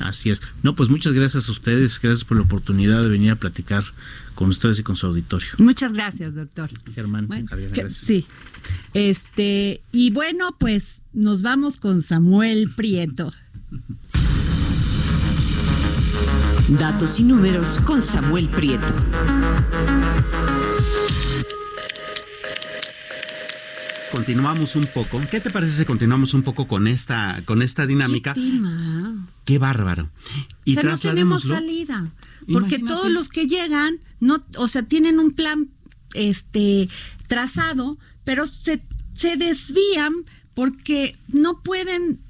[0.00, 0.42] Así es.
[0.62, 3.84] No, pues muchas gracias a ustedes, gracias por la oportunidad de venir a platicar
[4.34, 5.48] con ustedes y con su auditorio.
[5.58, 6.70] Muchas gracias, doctor.
[6.94, 7.92] Germán, Bueno, que- gracias.
[7.94, 8.26] sí.
[8.94, 13.32] Este, y bueno, pues nos vamos con Samuel Prieto.
[16.68, 18.94] Datos y números con Samuel Prieto.
[24.12, 25.20] Continuamos un poco.
[25.28, 28.32] ¿Qué te parece si continuamos un poco con esta, con esta dinámica?
[28.34, 29.26] ¿Qué tema?
[29.44, 30.08] Qué bárbaro.
[30.64, 32.06] Y o sea, no tenemos salida.
[32.52, 32.94] Porque Imagínate.
[32.94, 35.70] todos los que llegan, no, o sea, tienen un plan
[36.14, 36.88] este
[37.26, 38.82] trazado, pero se,
[39.14, 40.12] se desvían
[40.54, 42.20] porque no pueden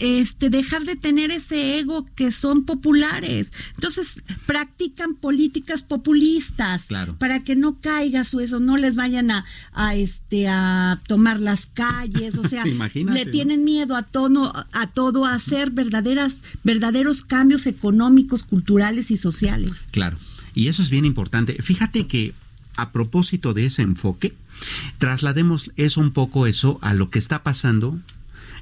[0.00, 3.52] este dejar de tener ese ego que son populares.
[3.74, 7.16] Entonces, practican políticas populistas Claro.
[7.18, 11.66] para que no caiga su eso, no les vayan a, a este a tomar las
[11.66, 13.30] calles, o sea, le ¿no?
[13.30, 19.88] tienen miedo a todo, a todo a hacer verdaderas, verdaderos cambios económicos, culturales y sociales.
[19.92, 20.18] Claro.
[20.54, 21.60] Y eso es bien importante.
[21.62, 22.32] Fíjate que
[22.76, 24.34] a propósito de ese enfoque,
[24.98, 27.98] traslademos eso un poco eso a lo que está pasando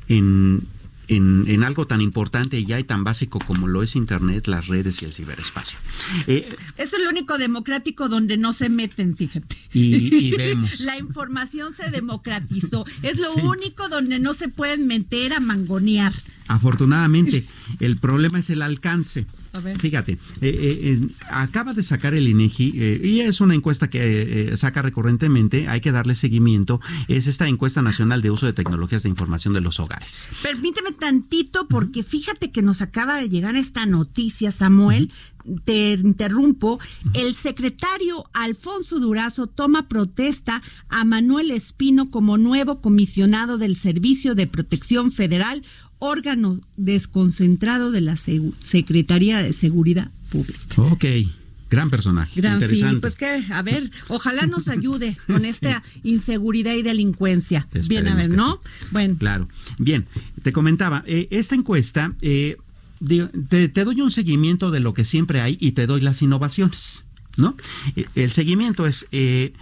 [0.09, 0.63] en
[1.09, 5.03] en, en algo tan importante ya y tan básico como lo es Internet, las redes
[5.03, 5.79] y el ciberespacio.
[6.27, 9.57] Eh, Eso es lo único democrático donde no se meten, fíjate.
[9.73, 10.81] Y- y vemos.
[10.81, 12.85] La información se democratizó.
[13.03, 16.13] Es lo único donde no se pueden meter a mangonear.
[16.49, 17.47] Afortunadamente,
[17.81, 19.27] el problema es el alcance.
[19.53, 19.79] A ver.
[19.79, 24.01] Fíjate, eh, eh, acaba de sacar el INEGI eh, y es una encuesta que
[24.53, 29.05] eh, saca recurrentemente, hay que darle seguimiento, es esta encuesta nacional de uso de tecnologías
[29.05, 30.29] de información de los hogares.
[30.43, 35.13] Permíteme tantito porque fíjate que nos acaba de llegar esta noticia, Samuel.
[35.67, 36.81] Te interrumpo.
[37.13, 44.47] El secretario Alfonso Durazo toma protesta a Manuel Espino como nuevo comisionado del Servicio de
[44.47, 45.63] Protección Federal,
[46.05, 50.61] órgano desconcentrado de la Secretaría de Seguridad Pública.
[50.77, 51.05] Ok,
[51.71, 53.01] gran personaje, Gran, sí, interesante.
[53.01, 57.67] pues que, a ver, ojalá nos ayude con esta inseguridad y delincuencia.
[57.73, 58.61] Bien, a Esperemos ver, ¿no?
[58.93, 59.49] Bueno, Claro.
[59.79, 60.07] Bien,
[60.43, 62.57] te comentaba, eh, esta encuesta, eh,
[63.49, 67.05] te, te doy un seguimiento de lo que siempre hay y te doy las innovaciones,
[67.37, 67.57] ¿no?
[67.97, 69.53] Eh, El seguimiento es, eh,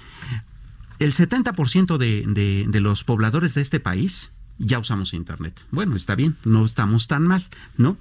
[0.98, 4.30] el 70% de, de, de los pobladores de este país
[4.62, 5.64] ya usamos Internet.
[5.70, 7.46] Bueno, está bien, no estamos tan mal,
[7.76, 7.96] ¿no?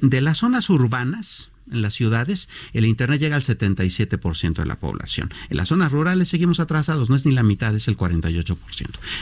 [0.00, 5.32] De las zonas urbanas, en las ciudades, el Internet llega al 77% de la población.
[5.50, 8.56] En las zonas rurales seguimos atrasados, no es ni la mitad, es el 48%.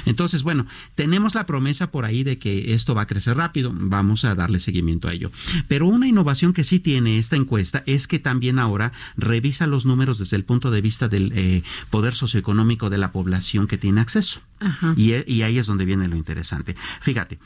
[0.07, 4.25] Entonces, bueno, tenemos la promesa por ahí de que esto va a crecer rápido, vamos
[4.25, 5.31] a darle seguimiento a ello.
[5.69, 10.19] Pero una innovación que sí tiene esta encuesta es que también ahora revisa los números
[10.19, 14.41] desde el punto de vista del eh, poder socioeconómico de la población que tiene acceso.
[14.61, 14.95] Ajá.
[14.97, 16.77] Y, e- y ahí es donde viene lo interesante.
[17.01, 17.39] Fíjate,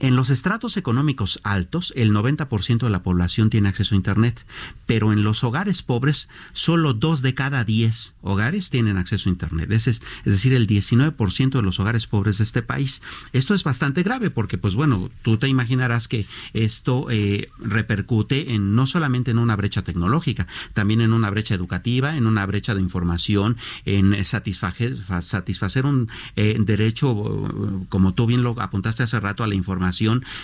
[0.00, 4.46] en los estratos económicos altos, el 90% de la población tiene acceso a Internet,
[4.84, 9.70] pero en los hogares pobres, solo dos de cada 10 hogares tienen acceso a Internet.
[9.72, 13.00] Es, es decir, el 19% de los hogares pobres de este país.
[13.32, 18.74] Esto es bastante grave porque, pues bueno, tú te imaginarás que esto eh, repercute en
[18.74, 22.82] no solamente en una brecha tecnológica, también en una brecha educativa, en una brecha de
[22.82, 29.46] información, en satisfacer, satisfacer un eh, derecho, como tú bien lo apuntaste hace rato, a
[29.46, 29.85] la información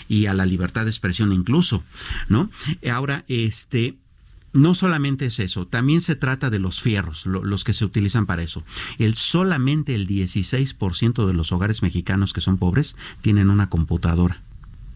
[0.09, 1.82] y a la libertad de expresión incluso,
[2.28, 2.51] ¿no?
[2.90, 3.97] Ahora, este,
[4.53, 8.26] no solamente es eso, también se trata de los fierros, lo- los que se utilizan
[8.26, 8.62] para eso.
[8.99, 14.43] El solamente el 16% de los hogares mexicanos que son pobres tienen una computadora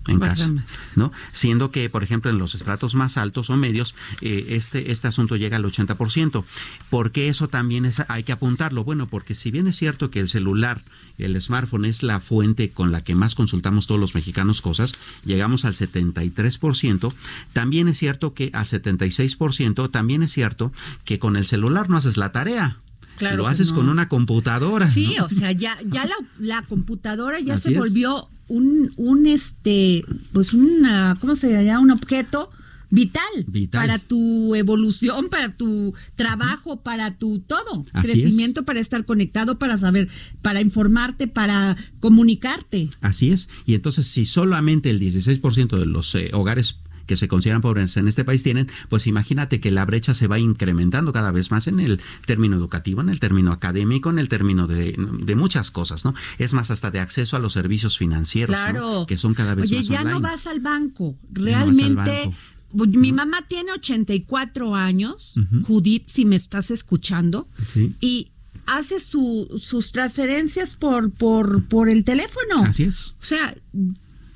[0.09, 0.51] en casa.
[0.95, 1.13] ¿no?
[1.33, 5.37] Siendo que, por ejemplo, en los estratos más altos o medios, eh, este, este asunto
[5.37, 6.45] llega al 80%.
[6.91, 8.85] Porque eso también es, hay que apuntarlo.
[8.85, 10.83] Bueno, porque si bien es cierto que el celular,
[11.19, 14.93] el smartphone es la fuente con la que más consultamos todos los mexicanos cosas,
[15.25, 17.13] llegamos al 73%,
[17.53, 20.73] también es cierto que a 76%, también es cierto
[21.05, 22.79] que con el celular no haces la tarea.
[23.17, 23.77] Claro Lo haces no.
[23.77, 24.89] con una computadora.
[24.89, 25.25] Sí, ¿no?
[25.27, 30.53] o sea, ya, ya la, la computadora ya Así se volvió un, un este, pues
[30.55, 31.81] una, ¿cómo se llama?
[31.81, 32.51] Un objeto
[32.91, 33.81] vital, Vital.
[33.87, 39.77] para tu evolución, para tu trabajo, para tu todo, Así crecimiento, para estar conectado, para
[39.79, 40.09] saber,
[40.43, 42.91] para informarte, para comunicarte.
[43.01, 43.49] Así es.
[43.65, 48.09] Y entonces, si solamente el 16% de los eh, hogares que se consideran pobres en
[48.09, 51.81] este país tienen, pues imagínate que la brecha se va incrementando cada vez más en
[51.81, 56.15] el término educativo, en el término académico, en el término de, de muchas cosas, ¿no?
[56.39, 58.63] Es más, hasta de acceso a los servicios financieros, ¿no?
[58.63, 59.05] Claro.
[59.07, 60.21] que son cada vez Oye, más ya no online.
[60.29, 61.15] vas al banco.
[61.33, 61.95] Ya no vas al Realmente,
[62.25, 62.35] banco.
[62.77, 67.95] pues, mi mamá tiene 84 años, Judith, si me estás escuchando, Sí.
[68.01, 68.29] y
[68.67, 72.65] hace su, sus transferencias por, por, por el teléfono.
[72.65, 73.11] Así es.
[73.21, 73.55] O sea,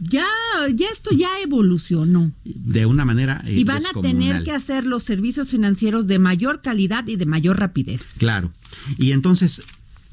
[0.00, 0.26] ya,
[0.74, 2.32] ya esto ya evolucionó.
[2.44, 6.62] De una manera eh, Y van a tener que hacer los servicios financieros de mayor
[6.62, 8.16] calidad y de mayor rapidez.
[8.18, 8.50] Claro.
[8.96, 9.62] Y entonces,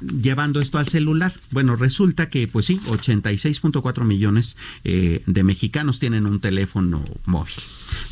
[0.01, 6.25] llevando esto al celular, bueno, resulta que, pues sí, 86.4 millones eh, de mexicanos tienen
[6.25, 7.53] un teléfono móvil.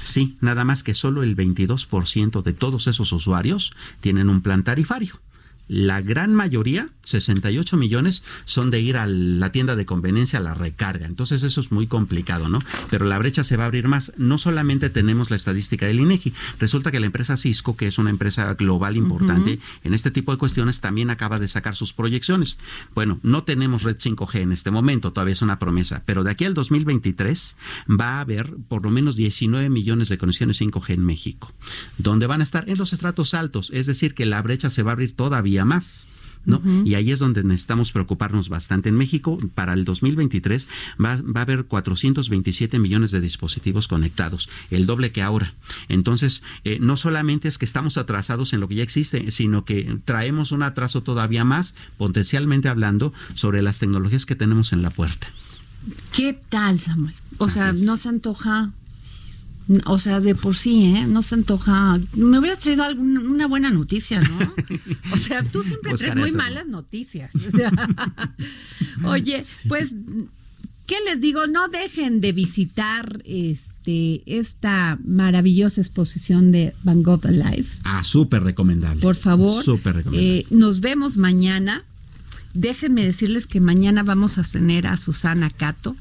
[0.04, 5.20] Sí, nada más que solo el 22% de todos esos usuarios tienen un plan tarifario.
[5.68, 10.54] La gran mayoría, 68 millones, son de ir a la tienda de conveniencia a la
[10.54, 11.06] recarga.
[11.06, 12.60] Entonces eso es muy complicado, ¿no?
[12.90, 14.12] Pero la brecha se va a abrir más.
[14.18, 18.10] No solamente tenemos la estadística del INEGI, resulta que la empresa Cisco, que es una
[18.10, 22.58] empresa global importante en este tipo de cuestiones, también acaba de sacar sus proyecciones.
[22.94, 26.46] Bueno, no tenemos red 5G en este momento, todavía es una promesa, pero de aquí
[26.46, 27.56] al 2023
[27.90, 31.54] va a haber por lo menos 19 millones de conexiones 5G en México,
[31.98, 34.92] donde van a estar en los estratos altos, es decir, que la brecha se va
[34.92, 36.06] a abrir todavía más.
[36.46, 36.62] ¿no?
[36.86, 38.90] Y ahí es donde necesitamos preocuparnos bastante.
[38.90, 40.68] En México, para el 2023,
[41.04, 45.54] va, va a haber 427 millones de dispositivos conectados, el doble que ahora.
[45.90, 49.98] Entonces, eh, no solamente es que estamos atrasados en lo que ya existe, sino que
[50.06, 55.28] traemos un atraso todavía más, potencialmente hablando, sobre las tecnologías que tenemos en la puerta.
[56.12, 57.14] ¿Qué tal, Samuel?
[57.38, 57.82] O sea, es.
[57.82, 58.72] no se antoja.
[59.86, 61.08] O sea, de por sí, ¿eh?
[61.08, 62.00] No se antoja.
[62.16, 64.54] Me hubieras traído alguna, una buena noticia, ¿no?
[65.12, 67.32] O sea, tú siempre traes muy malas noticias.
[67.36, 67.72] O sea,
[69.04, 69.96] Oye, pues,
[70.86, 71.48] ¿qué les digo?
[71.48, 77.68] No dejen de visitar este esta maravillosa exposición de Van Gogh Alive.
[77.84, 79.02] Ah, súper recomendable.
[79.02, 79.64] Por favor.
[79.64, 80.40] Súper recomendable.
[80.40, 81.84] Eh, nos vemos mañana.
[82.54, 85.96] Déjenme decirles que mañana vamos a tener a Susana Cato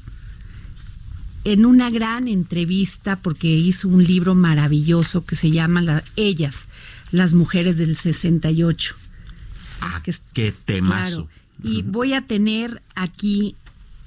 [1.44, 6.68] en una gran entrevista porque hizo un libro maravilloso que se llama la- Ellas,
[7.10, 8.94] las mujeres del 68.
[9.80, 11.26] ah, que es- qué temazo.
[11.26, 11.76] Claro.
[11.76, 13.54] Y voy a tener aquí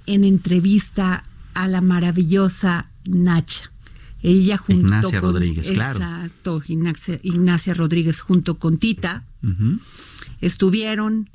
[0.05, 1.23] en entrevista
[1.53, 3.71] a la maravillosa Nacha.
[4.23, 5.99] Ella junto Ignacia con, Rodríguez, claro.
[5.99, 9.23] Exacto, Ignacia, Ignacia Rodríguez junto con Tita
[10.41, 11.29] estuvieron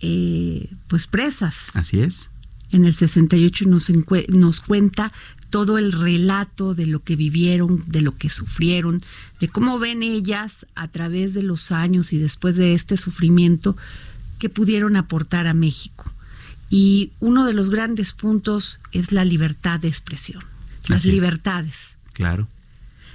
[0.00, 2.30] eh, pues presas Así es.
[2.70, 3.90] en el 68 y nos,
[4.28, 5.12] nos cuenta
[5.50, 9.00] todo el relato de lo que vivieron, de lo que sufrieron,
[9.40, 13.76] de cómo ven ellas a través de los años y después de este sufrimiento
[14.38, 16.12] que pudieron aportar a México.
[16.70, 20.44] Y uno de los grandes puntos es la libertad de expresión,
[20.86, 21.12] las es.
[21.12, 21.96] libertades.
[22.12, 22.48] Claro.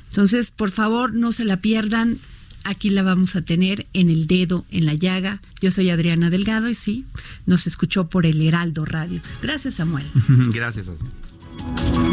[0.10, 2.20] Entonces, por favor, no se la pierdan.
[2.64, 5.42] Aquí la vamos a tener en el dedo, en la llaga.
[5.60, 7.06] Yo soy Adriana Delgado y sí,
[7.46, 9.22] nos escuchó por el Heraldo Radio.
[9.42, 10.10] Gracias, Samuel.
[10.54, 10.88] Gracias.
[10.88, 12.13] Así.